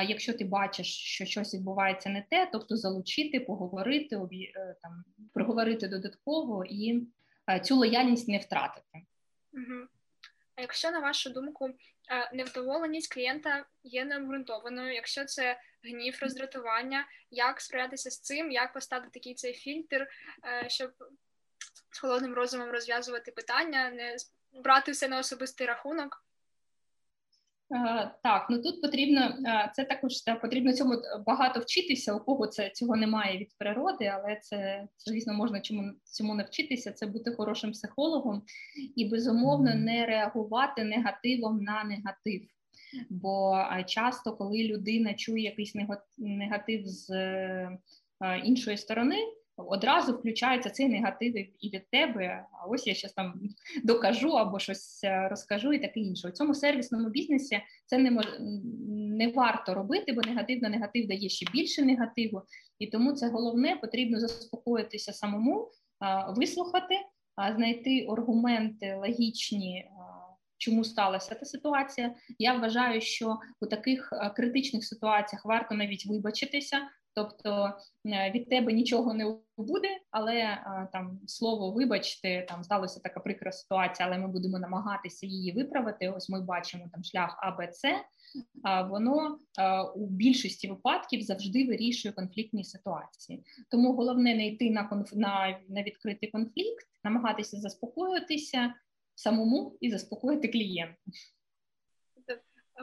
якщо 0.08 0.34
ти 0.34 0.46
бачиш, 0.46 0.88
що 0.88 1.26
щось 1.26 1.54
відбувається 1.54 2.10
не 2.10 2.26
те, 2.30 2.50
тобто 2.52 2.78
залучити, 2.78 3.40
поговорити, 3.40 4.16
е, 4.16 4.76
там 4.82 5.04
проговорити 5.34 5.88
додатково 5.88 6.66
і 6.66 7.08
а, 7.46 7.60
цю 7.60 7.76
лояльність 7.76 8.28
не 8.28 8.38
втратити. 8.38 9.06
Угу. 9.54 9.88
А 10.56 10.62
якщо 10.62 10.92
на 10.92 11.00
вашу 11.00 11.30
думку 11.30 11.70
невдоволеність 12.34 13.14
клієнта 13.14 13.66
є 13.84 14.06
необґрунтованою, 14.06 14.94
якщо 14.94 15.26
це 15.26 15.58
гнів, 15.84 16.20
роздратування, 16.22 17.06
як 17.32 17.62
справлятися 17.62 18.12
з 18.12 18.20
цим, 18.20 18.52
як 18.52 18.74
поставити 18.74 19.10
такий 19.14 19.34
цей 19.34 19.54
фільтр, 19.54 20.08
е, 20.46 20.70
щоб 20.70 20.92
з 21.92 22.00
холодним 22.00 22.34
розумом 22.34 22.70
розв'язувати 22.70 23.32
питання, 23.32 23.90
не 23.90 24.16
брати 24.54 24.92
все 24.92 25.08
на 25.08 25.20
особистий 25.20 25.68
рахунок. 25.68 26.26
Е, 27.74 28.12
так, 28.24 28.48
ну 28.50 28.62
тут 28.62 28.82
потрібно 28.82 29.22
е, 29.22 29.72
це 29.76 29.84
також 29.84 30.22
так, 30.22 30.42
потрібно 30.42 30.74
цьому 30.74 31.02
багато 31.26 31.60
вчитися. 31.60 32.14
У 32.14 32.20
кого 32.20 32.48
це 32.48 32.70
цього 32.70 32.96
немає 32.96 33.38
від 33.38 33.58
природи, 33.58 34.06
але 34.06 34.36
це 34.36 34.88
звісно 34.98 35.34
можна 35.34 35.62
чому 35.62 35.92
цьому 36.04 36.36
навчитися. 36.36 36.92
Це 36.92 37.06
бути 37.06 37.32
хорошим 37.32 37.72
психологом 37.72 38.44
і 38.96 39.10
безумовно 39.10 39.76
не 39.76 40.06
реагувати 40.06 40.84
негативом 40.84 41.64
на 41.64 41.84
негатив. 41.84 42.42
Бо 43.10 43.66
часто, 43.88 44.34
коли 44.34 44.64
людина 44.64 45.14
чує 45.14 45.44
якийсь 45.44 45.76
негатив 46.18 46.88
з 46.88 47.10
іншої 48.44 48.78
сторони, 48.78 49.18
одразу 49.58 50.14
включається 50.14 50.70
цей 50.70 50.90
негатив 50.90 51.36
і 51.60 51.70
від 51.70 51.90
тебе. 51.90 52.46
А 52.52 52.66
ось 52.66 52.88
я 52.88 52.94
щось 52.94 53.14
там 53.14 53.42
докажу 53.84 54.30
або 54.30 54.60
щось 54.60 55.04
е, 55.04 55.28
розкажу, 55.30 55.74
і 55.74 55.80
таке 55.80 56.00
інше. 56.00 56.28
У 56.28 56.32
цьому 56.32 56.56
сервісному 56.56 57.10
бізнесі 57.10 57.62
це 57.86 57.98
не 57.98 58.12
мож... 58.12 58.26
не 58.90 59.28
варто 59.28 59.74
робити, 59.74 60.14
бо 60.14 60.22
негатив 60.22 60.62
на 60.62 60.70
негатив 60.70 61.08
дає 61.08 61.30
ще 61.30 61.46
більше 61.52 61.82
негативу, 61.82 62.42
і 62.80 62.88
тому 62.88 63.14
це 63.14 63.30
головне 63.30 63.78
потрібно 63.82 64.20
заспокоїтися 64.20 65.14
самому, 65.14 65.72
вислухати, 66.36 66.96
знайти 67.56 68.08
аргументи 68.10 68.96
логічні. 68.96 69.86
Чому 70.62 70.84
сталася 70.84 71.36
та 71.36 71.46
ситуація? 71.46 72.16
Я 72.40 72.54
вважаю, 72.54 73.02
що 73.02 73.38
у 73.62 73.66
таких 73.66 74.14
критичних 74.36 74.86
ситуаціях 74.86 75.46
варто 75.46 75.76
навіть 75.76 76.06
вибачитися, 76.06 76.78
Тобто 77.16 77.74
е, 78.06 78.32
від 78.32 78.50
тебе 78.50 78.74
нічого 78.74 79.14
не 79.14 79.38
буде, 79.58 79.88
але 80.12 80.36
е, 80.36 80.88
там 80.94 81.20
слово 81.28 81.72
вибачте, 81.72 82.46
там 82.50 82.64
сталася 82.64 83.00
така 83.00 83.20
прикра 83.20 83.52
ситуація, 83.52 84.08
але 84.08 84.18
ми 84.18 84.28
будемо 84.28 84.60
намагатися 84.60 85.26
її 85.26 85.52
виправити. 85.52 86.10
Ось 86.10 86.30
ми 86.30 86.42
бачимо 86.42 86.90
там 86.94 87.04
шлях 87.04 87.40
А, 87.42 87.52
Б, 87.52 87.72
С, 87.74 87.96
воно 88.90 89.40
е, 89.60 89.82
у 89.82 90.08
більшості 90.08 90.68
випадків 90.68 91.22
завжди 91.22 91.68
вирішує 91.68 92.14
конфліктні 92.14 92.64
ситуації. 92.64 93.44
Тому 93.72 93.94
головне 93.94 94.36
не 94.36 94.48
йти 94.48 94.72
на 94.72 94.84
конф... 94.84 95.14
на, 95.14 95.60
на 95.70 95.84
відкритий 95.84 96.32
конфлікт, 96.32 96.86
намагатися 97.04 97.58
заспокоїтися 97.58 98.74
самому 99.16 99.78
і 99.82 99.92
заспокоїти 99.92 100.48
клієнта. 100.48 100.96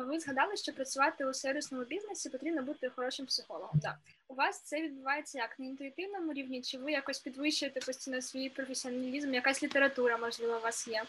Ви 0.07 0.21
згадали, 0.21 0.57
що 0.57 0.73
працювати 0.73 1.27
у 1.27 1.35
сервісному 1.35 1.85
бізнесі 1.85 2.31
потрібно 2.31 2.63
бути 2.63 2.89
хорошим 2.89 3.27
психологом. 3.27 3.81
Так. 3.81 3.97
У 4.29 4.35
вас 4.35 4.63
це 4.63 4.83
відбувається 4.83 5.39
як 5.39 5.59
на 5.59 5.67
інтуїтивному 5.67 6.33
рівні, 6.33 6.63
чи 6.63 6.79
ви 6.79 6.93
якось 6.93 7.19
підвищуєте 7.19 7.81
постійно 7.81 8.23
свій 8.23 8.49
професіоналізм? 8.49 9.35
Якась 9.35 9.63
література, 9.63 10.19
можливо, 10.19 10.57
у 10.57 10.63
вас 10.63 10.89
є? 10.89 11.03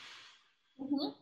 Угу. 0.77 1.13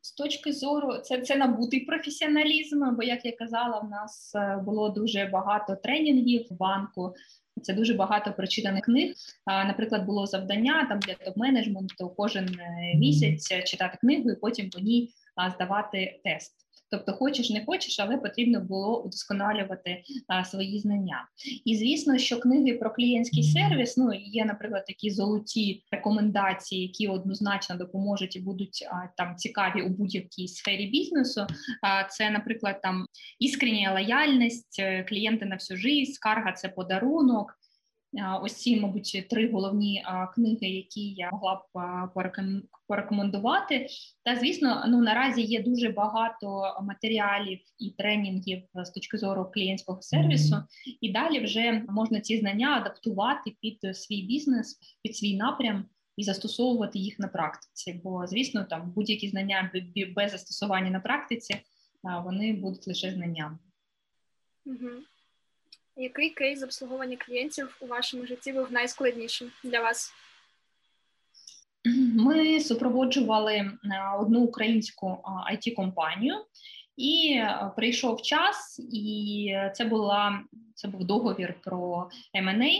З 0.00 0.12
точки 0.12 0.52
зору, 0.52 0.98
це 0.98 1.22
це 1.22 1.36
набутий 1.36 1.80
професіоналізм, 1.80 2.94
бо, 2.94 3.02
як 3.02 3.24
я 3.24 3.32
казала, 3.32 3.78
в 3.78 3.88
нас 3.90 4.34
е, 4.34 4.60
було 4.64 4.88
дуже 4.88 5.24
багато 5.24 5.76
тренінгів 5.76 6.46
в 6.50 6.54
банку. 6.54 7.14
Це 7.62 7.74
дуже 7.74 7.94
багато 7.94 8.32
прочитаних 8.32 8.84
книг. 8.84 9.14
Наприклад, 9.46 10.06
було 10.06 10.26
завдання 10.26 10.86
там 10.88 10.98
для 10.98 11.12
топ-менеджменту 11.12 12.14
кожен 12.16 12.48
е, 12.60 12.94
місяць 12.96 13.48
читати 13.64 13.98
книгу 14.00 14.30
і 14.30 14.36
потім 14.36 14.70
по 14.70 14.80
ній 14.80 15.10
здавати 15.54 16.20
тест. 16.24 16.63
Тобто, 16.94 17.12
хочеш, 17.12 17.50
не 17.50 17.64
хочеш, 17.64 18.00
але 18.00 18.16
потрібно 18.16 18.60
було 18.60 19.02
удосконалювати 19.02 20.02
а, 20.28 20.44
свої 20.44 20.78
знання. 20.78 21.28
І 21.64 21.76
звісно, 21.76 22.18
що 22.18 22.40
книги 22.40 22.72
про 22.72 22.90
клієнтський 22.94 23.42
сервіс 23.42 23.96
ну 23.96 24.10
є, 24.14 24.44
наприклад, 24.44 24.84
такі 24.86 25.10
золоті 25.10 25.82
рекомендації, 25.90 26.82
які 26.82 27.08
однозначно 27.08 27.76
допоможуть 27.76 28.36
і 28.36 28.40
будуть 28.40 28.88
а, 28.90 29.08
там 29.16 29.36
цікаві 29.36 29.82
у 29.82 29.88
будь-якій 29.88 30.48
сфері 30.48 30.86
бізнесу. 30.86 31.46
А, 31.82 32.04
Це, 32.04 32.30
наприклад, 32.30 32.80
там 32.82 33.06
іскрення 33.38 33.92
лояльність, 33.92 34.76
е, 34.80 35.04
клієнти 35.04 35.44
на 35.44 35.54
всю 35.56 35.78
життя, 35.78 36.12
скарга 36.12 36.52
це 36.52 36.68
подарунок. 36.68 37.58
Ось 38.42 38.52
ці, 38.52 38.80
мабуть, 38.80 39.26
три 39.30 39.52
головні 39.52 40.04
книги, 40.34 40.68
які 40.68 41.08
я 41.08 41.30
могла 41.32 41.54
б 41.54 41.60
порекомендувати. 42.88 43.86
Та 44.24 44.36
звісно, 44.36 44.84
ну 44.88 45.02
наразі 45.02 45.42
є 45.42 45.62
дуже 45.62 45.88
багато 45.88 46.76
матеріалів 46.82 47.58
і 47.78 47.90
тренінгів 47.90 48.62
з 48.74 48.90
точки 48.90 49.18
зору 49.18 49.50
клієнтського 49.54 50.02
сервісу, 50.02 50.56
і 51.00 51.12
далі 51.12 51.44
вже 51.44 51.84
можна 51.88 52.20
ці 52.20 52.38
знання 52.38 52.76
адаптувати 52.76 53.56
під 53.60 53.96
свій 53.96 54.22
бізнес, 54.22 54.78
під 55.02 55.16
свій 55.16 55.36
напрям. 55.36 55.84
І 56.16 56.24
застосовувати 56.24 56.98
їх 56.98 57.18
на 57.18 57.28
практиці, 57.28 58.00
бо 58.04 58.26
звісно, 58.26 58.64
там 58.64 58.92
будь-які 58.96 59.28
знання 59.28 59.72
без 60.16 60.30
застосування 60.30 60.90
на 60.90 61.00
практиці 61.00 61.56
вони 62.24 62.52
будуть 62.52 62.86
лише 62.88 63.10
знаннями. 63.10 63.58
Угу. 64.66 64.88
Який 65.96 66.30
кейс 66.30 66.62
обслуговування 66.62 67.16
клієнтів 67.16 67.76
у 67.80 67.86
вашому 67.86 68.26
житті 68.26 68.52
був 68.52 68.72
найскладнішим 68.72 69.50
для 69.64 69.80
вас? 69.80 70.12
Ми 72.14 72.60
супроводжували 72.60 73.54
е, 73.54 73.76
одну 74.18 74.40
українську 74.40 75.18
it 75.52 75.74
компанію 75.74 76.34
і 76.96 77.34
е, 77.36 77.70
прийшов 77.76 78.22
час, 78.22 78.80
і 78.92 79.56
це 79.74 79.84
була 79.84 80.40
це 80.74 80.88
був 80.88 81.04
договір 81.04 81.54
про 81.62 82.10
M&A, 82.34 82.72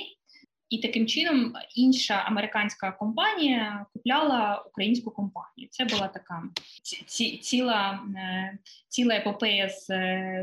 і 0.69 0.79
таким 0.79 1.07
чином 1.07 1.53
інша 1.77 2.15
американська 2.15 2.93
компанія 2.93 3.87
купляла 3.93 4.65
українську 4.67 5.11
компанію. 5.11 5.69
Це 5.71 5.85
була 5.85 6.09
така 6.09 6.43
ці, 7.07 7.37
ціла 7.37 8.01
е, 8.17 8.59
ціла 8.89 9.15
епопея 9.15 9.69
з, 9.69 9.87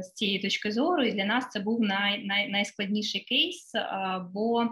з 0.01 0.13
цієї 0.13 0.39
точки 0.39 0.71
зору. 0.71 1.03
І 1.03 1.11
для 1.11 1.25
нас 1.25 1.49
це 1.49 1.59
був 1.59 1.81
най, 1.81 2.23
най, 2.25 2.49
найскладніший 2.49 3.21
кейс, 3.21 3.71
бо 4.33 4.67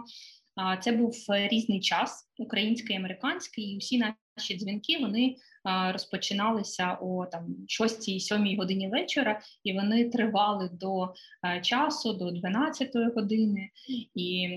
це 0.80 0.92
був 0.92 1.14
різний 1.28 1.80
час, 1.80 2.30
український, 2.38 2.96
американський, 2.96 3.64
і 3.64 3.78
всі 3.78 3.98
наші 3.98 4.56
дзвінки 4.56 4.98
вони 4.98 5.36
розпочиналися 5.64 6.98
о 7.00 7.26
там 7.26 7.56
6-7 7.80 8.56
годині 8.56 8.88
вечора, 8.88 9.40
і 9.64 9.72
вони 9.72 10.10
тривали 10.10 10.70
до 10.72 11.14
часу, 11.62 12.12
до 12.12 12.30
12 12.30 12.90
години. 13.14 13.70
І 14.14 14.48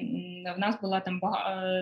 в 0.55 0.59
нас 0.59 0.75
була 0.81 0.99
там 0.99 1.21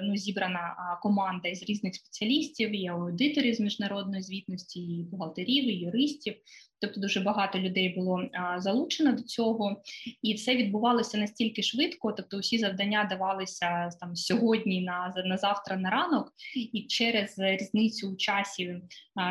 ну, 0.03 0.17
зібрана 0.17 0.76
команда 1.01 1.49
із 1.49 1.63
різних 1.63 1.95
спеціалістів, 1.95 2.76
і 2.76 2.88
аудиторів 2.88 3.55
з 3.55 3.59
міжнародної 3.59 4.24
звітності, 4.24 4.80
і 4.80 5.03
бухгалтерів, 5.03 5.69
і 5.69 5.74
юристів. 5.74 6.36
Тобто 6.82 6.99
дуже 6.99 7.19
багато 7.19 7.59
людей 7.59 7.95
було 7.97 8.24
залучено 8.57 9.11
до 9.13 9.22
цього, 9.22 9.82
і 10.22 10.34
все 10.34 10.55
відбувалося 10.55 11.17
настільки 11.17 11.63
швидко. 11.63 12.11
Тобто, 12.11 12.38
усі 12.38 12.57
завдання 12.57 13.07
давалися 13.09 13.89
там 13.99 14.15
сьогодні 14.15 14.82
на 14.82 15.13
на 15.26 15.38
завтра 15.38 15.78
на 15.78 15.89
ранок, 15.89 16.34
і 16.74 16.82
через 16.82 17.36
різницю 17.39 18.11
у 18.11 18.15
часі 18.15 18.82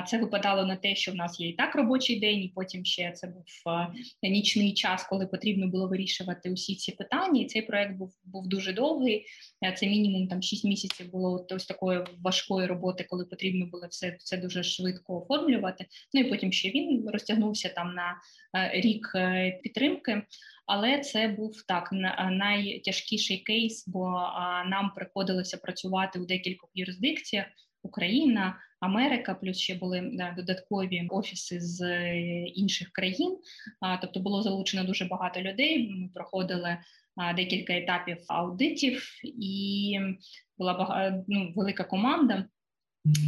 це 0.06 0.18
випадало 0.18 0.66
на 0.66 0.76
те, 0.76 0.94
що 0.94 1.12
в 1.12 1.14
нас 1.14 1.40
є 1.40 1.48
і 1.48 1.52
так 1.52 1.74
робочий 1.74 2.20
день, 2.20 2.38
і 2.38 2.52
потім 2.54 2.84
ще 2.84 3.12
це 3.12 3.26
був 3.26 3.44
нічний 4.22 4.74
час, 4.74 5.04
коли 5.04 5.26
потрібно 5.26 5.68
було 5.68 5.88
вирішувати 5.88 6.50
усі 6.50 6.74
ці 6.74 6.92
питання. 6.92 7.40
І 7.40 7.46
цей 7.46 7.62
проект 7.62 7.96
був 7.96 8.12
був 8.24 8.48
дуже 8.48 8.72
довгий. 8.72 9.26
Це 9.76 9.86
мінімум 9.86 10.28
там 10.28 10.42
6 10.42 10.64
місяців 10.64 11.10
було 11.10 11.46
ось 11.50 11.66
такої 11.66 12.00
важкої 12.18 12.66
роботи, 12.66 13.06
коли 13.10 13.24
потрібно 13.24 13.66
було 13.66 13.86
все 13.90 14.16
це 14.18 14.36
дуже 14.36 14.62
швидко 14.62 15.22
оформлювати. 15.22 15.86
Ну 16.14 16.20
і 16.20 16.24
потім 16.24 16.52
ще 16.52 16.70
він 16.70 17.10
розтягнувся 17.12 17.68
там 17.68 17.94
на 17.94 18.20
рік 18.72 19.12
е, 19.14 19.60
підтримки. 19.62 20.22
Але 20.66 20.98
це 20.98 21.28
був 21.28 21.62
так 21.68 21.88
найтяжкіший 22.30 23.38
кейс, 23.38 23.88
бо 23.88 24.10
нам 24.66 24.92
приходилося 24.96 25.56
працювати 25.56 26.18
у 26.18 26.26
декількох 26.26 26.70
юрисдикціях: 26.74 27.46
Україна, 27.82 28.58
Америка, 28.80 29.34
плюс 29.34 29.58
ще 29.58 29.74
були 29.74 30.10
додаткові 30.36 31.06
офіси 31.10 31.60
з 31.60 31.80
е, 31.80 32.18
інших 32.46 32.90
країн. 32.92 33.38
Тобто 34.00 34.20
було 34.20 34.42
залучено 34.42 34.84
дуже 34.84 35.04
багато 35.04 35.40
людей. 35.40 35.88
Ми 35.88 36.08
проходили 36.14 36.78
декілька 37.36 37.72
етапів 37.72 38.18
аудитів, 38.28 39.20
і 39.24 39.98
була 40.58 41.24
ну, 41.28 41.52
велика 41.56 41.84
команда. 41.84 42.44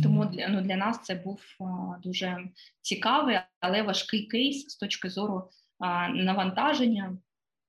Тому 0.03 0.25
для 0.25 0.49
ну, 0.49 0.61
для 0.61 0.77
нас 0.77 1.03
це 1.03 1.15
був 1.15 1.43
а, 1.61 1.99
дуже 2.03 2.49
цікавий, 2.81 3.39
але 3.61 3.83
важкий 3.83 4.27
кейс 4.27 4.69
з 4.69 4.77
точки 4.77 5.11
зору 5.11 5.51
а, 5.79 6.09
навантаження, 6.09 7.19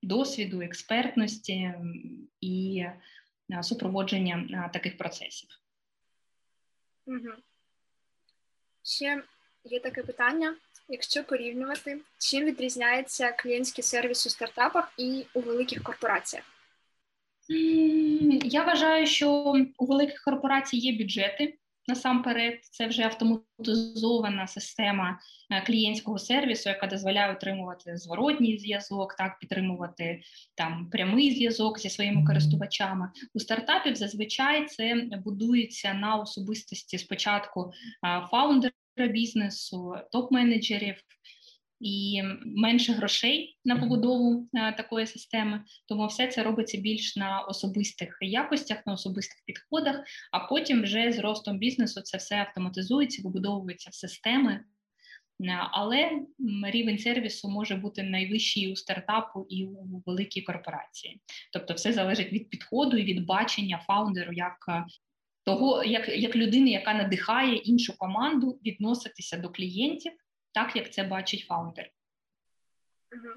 досвіду, 0.02 0.62
експертності 0.62 1.74
і 2.42 2.86
а, 3.54 3.64
супроводження 3.64 4.70
таких 4.74 4.98
процесів. 4.98 5.50
Угу. 7.06 7.30
Ще 8.84 9.24
є 9.64 9.80
таке 9.80 10.04
питання: 10.04 10.56
якщо 10.90 11.24
порівнювати, 11.24 12.02
чим 12.18 12.46
відрізняється 12.46 13.32
клієнтський 13.32 13.84
сервіс 13.84 14.26
у 14.26 14.30
стартапах 14.30 14.94
і 14.98 15.26
у 15.34 15.40
великих 15.40 15.84
корпораціях? 15.84 16.46
Я 18.44 18.64
вважаю, 18.64 19.08
що 19.08 19.32
у 19.78 19.86
великих 19.86 20.24
корпорацій 20.24 20.78
є 20.78 20.98
бюджети. 20.98 21.58
Насамперед, 21.88 22.66
це 22.66 22.88
вже 22.88 23.04
автоматизована 23.04 24.48
система 24.48 25.20
е, 25.52 25.62
клієнтського 25.62 26.20
сервісу, 26.20 26.70
яка 26.70 26.88
дозволяє 26.88 27.34
отримувати 27.34 27.98
зворотній 27.98 28.58
зв'язок, 28.58 29.16
так 29.16 29.40
підтримувати 29.40 30.22
там 30.56 30.90
прямий 30.90 31.36
зв'язок 31.36 31.80
зі 31.80 31.90
своїми 31.90 32.26
користувачами. 32.26 33.10
У 33.34 33.40
стартапів 33.40 33.96
зазвичай 33.96 34.66
це 34.66 35.08
будується 35.26 35.94
на 35.94 36.16
особистості 36.16 36.98
спочатку 36.98 37.72
фаундера 38.32 38.74
бізнесу, 38.98 39.96
топ-менеджерів. 40.14 40.96
І 41.84 42.24
менше 42.46 42.94
грошей 42.94 43.58
на 43.66 43.80
побудову 43.80 44.48
такої 44.78 45.08
системи. 45.08 45.64
Тому 45.88 46.08
все 46.08 46.28
це 46.28 46.44
робиться 46.44 46.78
більш 46.78 47.16
на 47.16 47.42
особистих 47.42 48.18
якостях, 48.22 48.86
на 48.86 48.94
особистих 48.94 49.44
підходах. 49.46 49.96
А 50.32 50.40
потім, 50.40 50.84
вже 50.84 51.12
з 51.12 51.20
ростом 51.20 51.58
бізнесу, 51.58 52.02
це 52.02 52.18
все 52.18 52.36
автоматизується, 52.36 53.22
вибудовується 53.26 53.90
в 53.90 53.94
системи. 53.94 54.64
Але 55.72 56.12
рівень 56.64 57.00
сервісу 57.00 57.50
може 57.50 57.76
бути 57.76 58.04
найвищий 58.04 58.72
у 58.72 58.76
стартапу 58.76 59.46
і 59.50 59.66
у 59.66 60.04
великій 60.06 60.42
корпорації. 60.42 61.22
Тобто, 61.54 61.74
все 61.74 61.94
залежить 61.94 62.34
від 62.34 62.50
підходу 62.50 62.98
і 62.98 63.04
від 63.04 63.26
бачення 63.26 63.84
фаундеру, 63.88 64.34
як 64.34 64.58
того, 65.46 65.84
як 65.84 66.10
як 66.10 66.36
людини, 66.36 66.70
яка 66.70 66.94
надихає 66.94 67.56
іншу 67.56 67.98
команду 67.98 68.60
відноситися 68.66 69.38
до 69.38 69.50
клієнтів, 69.50 70.12
так 70.54 70.76
як 70.76 70.94
це 70.94 71.04
бачить 71.04 71.46
фаундер. 71.48 71.92
Угу. 73.12 73.34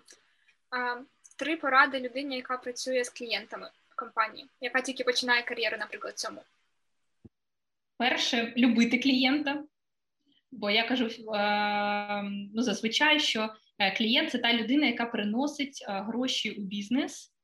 А, 0.70 1.00
Три 1.38 1.56
поради 1.56 2.00
людині, 2.00 2.36
яка 2.36 2.56
працює 2.56 3.04
з 3.04 3.10
клієнтами 3.10 3.70
в 3.88 3.96
компанії, 3.96 4.46
яка 4.60 4.80
тільки 4.80 5.04
починає 5.04 5.42
кар'єру, 5.42 5.76
наприклад, 5.78 6.18
цьому. 6.18 6.42
Перше 7.98 8.52
любити 8.56 8.98
клієнта. 8.98 9.64
Бо 10.52 10.70
я 10.70 10.88
кажу 10.88 11.06
е, 11.34 12.22
ну, 12.54 12.62
зазвичай, 12.62 13.20
що 13.20 13.54
е, 13.78 13.96
клієнт 13.96 14.30
це 14.30 14.38
та 14.38 14.52
людина, 14.52 14.86
яка 14.86 15.06
приносить 15.06 15.84
е, 15.88 16.00
гроші 16.00 16.50
у 16.50 16.60
бізнес, 16.60 17.36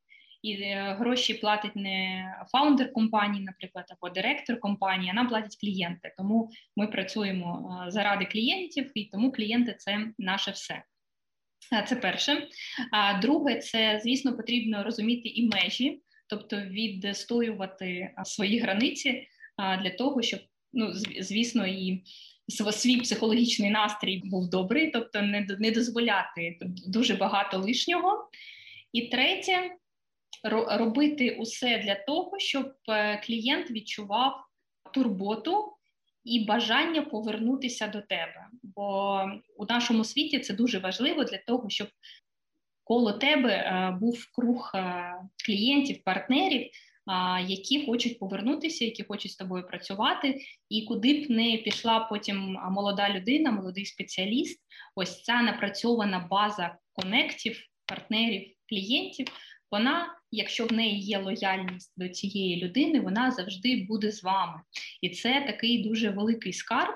і 0.43 0.75
гроші 0.75 1.35
платить 1.35 1.77
не 1.77 2.27
фаундер 2.53 2.93
компанії, 2.93 3.45
наприклад, 3.45 3.85
або 3.89 4.15
директор 4.15 4.61
компанії, 4.61 5.11
а 5.11 5.15
нам 5.15 5.29
платять 5.29 5.57
клієнти. 5.61 6.15
Тому 6.17 6.51
ми 6.77 6.87
працюємо 6.87 7.85
заради 7.89 8.25
клієнтів, 8.25 8.91
і 8.95 9.05
тому 9.05 9.33
клієнти 9.33 9.75
це 9.79 10.07
наше 10.19 10.51
все. 10.51 10.83
Це 11.87 11.97
перше. 11.97 12.49
А 12.93 13.21
друге, 13.21 13.59
це 13.59 14.01
звісно 14.03 14.37
потрібно 14.37 14.85
розуміти 14.85 15.29
і 15.29 15.49
межі, 15.49 16.03
тобто 16.29 16.57
відстоювати 16.61 18.15
свої 18.25 18.59
границі 18.59 19.29
для 19.59 19.91
того, 19.91 20.23
щоб 20.23 20.41
ну 20.73 20.93
звісно 21.21 21.67
і 21.67 22.03
свій 22.73 22.97
психологічний 22.97 23.71
настрій 23.71 24.23
був 24.25 24.51
добрий, 24.51 24.91
тобто 24.91 25.23
не 25.23 25.47
не 25.59 25.71
дозволяти 25.71 26.59
дуже 26.87 27.15
багато 27.15 27.59
лишнього. 27.59 28.29
І 28.93 29.03
третє 29.03 29.71
робити 30.67 31.31
усе 31.31 31.79
для 31.79 31.95
того, 31.95 32.39
щоб 32.39 32.73
е, 32.89 33.21
клієнт 33.25 33.71
відчував 33.71 34.45
турботу 34.95 35.73
і 36.25 36.45
бажання 36.45 37.03
повернутися 37.03 37.87
до 37.87 38.01
тебе. 38.01 38.47
Бо 38.63 39.21
у 39.57 39.67
нашому 39.67 40.05
світі 40.05 40.39
це 40.39 40.55
дуже 40.55 40.79
важливо 40.79 41.25
для 41.25 41.39
того, 41.39 41.71
щоб 41.71 41.89
коло 42.85 43.13
тебе 43.13 43.51
е, 43.51 43.97
був 44.01 44.27
круг 44.33 44.73
е, 44.75 45.15
клієнтів, 45.47 46.05
партнерів 46.05 46.71
які 47.47 47.87
хочуть 47.87 48.19
повернутися, 48.19 48.85
які 48.85 49.03
хочуть 49.03 49.33
з 49.33 49.37
тобою 49.37 49.67
працювати, 49.67 50.41
і 50.69 50.83
куди 50.83 51.21
б 51.21 51.31
не 51.31 51.57
пішла 51.57 52.01
потім 52.01 52.59
молода 52.71 53.11
людина, 53.11 53.51
молодий 53.51 53.87
спеціаліст, 53.87 54.61
ось 54.95 55.23
ця 55.23 55.43
напрацьована 55.43 56.19
база 56.31 56.79
конектів, 56.93 57.61
партнерів, 57.87 58.55
клієнтів. 58.69 59.27
Вона, 59.73 60.07
якщо 60.31 60.67
в 60.67 60.73
неї 60.73 61.01
є 61.01 61.19
лояльність 61.19 61.93
до 61.97 62.09
цієї 62.09 62.65
людини, 62.65 63.01
вона 63.01 63.31
завжди 63.31 63.87
буде 63.89 64.13
з 64.13 64.23
вами, 64.23 64.61
і 65.01 65.09
це 65.09 65.45
такий 65.47 65.83
дуже 65.83 66.11
великий 66.11 66.53
скарб, 66.53 66.95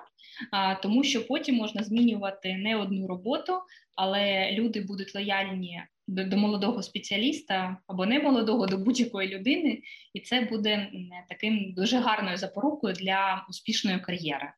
тому 0.82 1.04
що 1.04 1.26
потім 1.26 1.54
можна 1.54 1.82
змінювати 1.82 2.56
не 2.56 2.76
одну 2.76 3.06
роботу, 3.06 3.52
але 3.94 4.52
люди 4.52 4.80
будуть 4.80 5.14
лояльні 5.14 5.82
до, 6.08 6.24
до 6.24 6.36
молодого 6.36 6.82
спеціаліста 6.82 7.76
або 7.86 8.06
не 8.06 8.18
молодого 8.18 8.66
до 8.66 8.78
будь-якої 8.78 9.28
людини, 9.28 9.82
і 10.14 10.20
це 10.20 10.40
буде 10.40 10.90
таким 11.28 11.72
дуже 11.72 11.98
гарною 11.98 12.36
запорукою 12.36 12.94
для 12.94 13.46
успішної 13.48 14.00
кар'єри. 14.00 14.52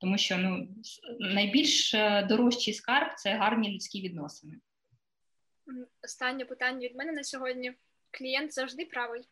Тому 0.00 0.18
що 0.18 0.38
ну 0.38 0.68
найбільш 1.20 1.94
е, 1.94 2.26
дорожчий 2.28 2.74
скарб 2.74 3.08
це 3.16 3.34
гарні 3.34 3.74
людські 3.74 4.02
відносини. 4.02 4.54
Останнє 6.04 6.44
питання 6.44 6.88
від 6.88 6.96
мене 6.96 7.12
на 7.12 7.24
сьогодні: 7.24 7.72
клієнт 8.10 8.52
завжди 8.52 8.84
правий? 8.84 9.22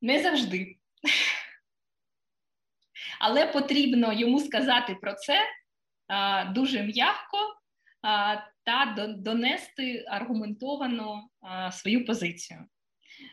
Не 0.00 0.22
завжди. 0.22 0.76
Але 3.20 3.46
потрібно 3.46 4.12
йому 4.12 4.40
сказати 4.40 4.96
про 5.00 5.14
це 5.14 5.42
а, 6.06 6.44
дуже 6.44 6.82
м'яко 6.82 7.38
а, 8.02 8.36
та 8.64 8.94
донести 9.18 10.04
аргументовано 10.08 11.28
свою 11.72 12.06
позицію. 12.06 12.64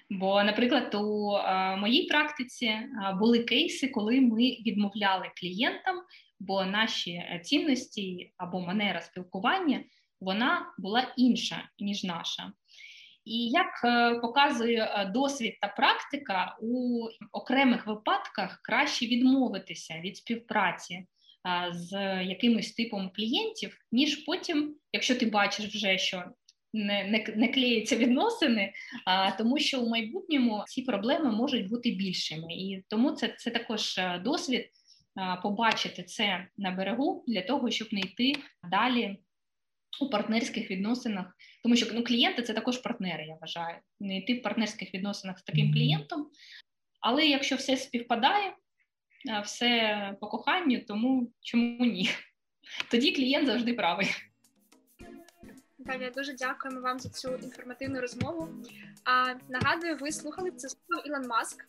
Бо, 0.10 0.43
наприклад, 0.43 0.95
у 0.95 1.38
моїй 1.78 2.07
практиці 2.07 2.80
були 3.20 3.43
кейси, 3.43 3.88
коли 3.88 4.22
ми 4.22 4.41
відмовляли 4.41 5.32
клієнтам, 5.36 5.95
бо 6.39 6.66
наші 6.66 7.41
цінності 7.43 8.34
або 8.38 8.62
манера 8.62 9.01
спілкування 9.01 9.84
вона 10.22 10.74
була 10.78 11.13
інша, 11.17 11.70
ніж 11.80 12.03
наша. 12.03 12.51
І 13.26 13.49
як 13.49 13.82
е, 13.86 14.20
показує 14.20 14.84
е, 14.84 15.05
досвід 15.05 15.57
та 15.61 15.67
практика, 15.67 16.57
у 16.61 17.03
окремих 17.32 17.88
випадках 17.88 18.59
краще 18.63 19.05
відмовитися 19.05 19.99
від 19.99 20.17
співпраці 20.17 21.05
з 21.72 21.91
якимось 22.24 22.72
типом 22.72 23.11
клієнтів, 23.15 23.78
ніж 23.91 24.15
потім, 24.15 24.76
якщо 24.93 25.15
ти 25.15 25.26
бачиш 25.26 25.65
вже, 25.65 25.97
що 25.97 26.24
не 26.74 27.03
не, 27.03 27.34
не 27.36 27.47
клеються 27.47 27.95
відносини, 27.95 28.74
а 29.05 29.32
тому, 29.32 29.59
що 29.59 29.82
у 29.82 29.89
майбутньому 29.89 30.63
ці 30.67 30.82
проблеми 30.82 31.32
можуть 31.32 31.70
бути 31.70 31.91
більшими, 31.91 32.53
і 32.53 32.84
тому 32.88 33.11
це 33.11 33.36
це 33.38 33.51
також 33.51 33.97
е, 33.97 34.22
досвід 34.26 34.70
побачити 35.43 36.03
це 36.03 36.47
на 36.57 36.72
берегу 36.72 37.24
для 37.28 37.41
того, 37.41 37.72
щоб 37.72 37.88
не 37.91 37.99
йти 37.99 38.34
далі 38.72 39.17
у 40.02 40.10
партнерських 40.10 40.72
відносинах, 40.72 41.38
тому 41.64 41.76
що 41.76 41.94
ну, 41.94 42.04
клієнти 42.04 42.44
це 42.44 42.54
також 42.54 42.78
партнери. 42.78 43.26
Я 43.26 43.38
вважаю, 43.42 43.78
не 44.00 44.18
йти 44.18 44.34
в 44.34 44.42
партнерських 44.42 44.94
відносинах 44.94 45.40
з 45.40 45.44
таким 45.44 45.74
клієнтом. 45.74 46.30
Але 47.02 47.28
якщо 47.28 47.56
все 47.56 47.78
співпадає, 47.78 48.56
все 49.44 50.16
по 50.22 50.28
коханню, 50.28 50.80
тому 50.88 51.32
чому 51.42 51.86
ні? 51.86 52.10
Тоді 52.92 53.12
клієнт 53.12 53.48
завжди 53.48 53.74
правий. 53.74 54.08
Наталія, 55.78 56.12
дуже 56.12 56.34
дякуємо 56.34 56.82
вам 56.82 57.00
за 57.00 57.10
цю 57.10 57.36
інформативну 57.36 58.02
розмову. 58.02 58.50
А 59.04 59.34
нагадую, 59.50 59.98
ви 59.98 60.12
слухали 60.12 60.52
це 60.52 60.70
слово 60.70 61.04
Ілон 61.06 61.28
Маск, 61.28 61.66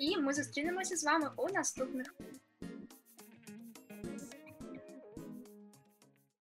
і 0.00 0.16
ми 0.16 0.32
зустрінемося 0.34 0.96
з 0.96 1.04
вами 1.04 1.30
у 1.36 1.52
наступних 1.52 2.14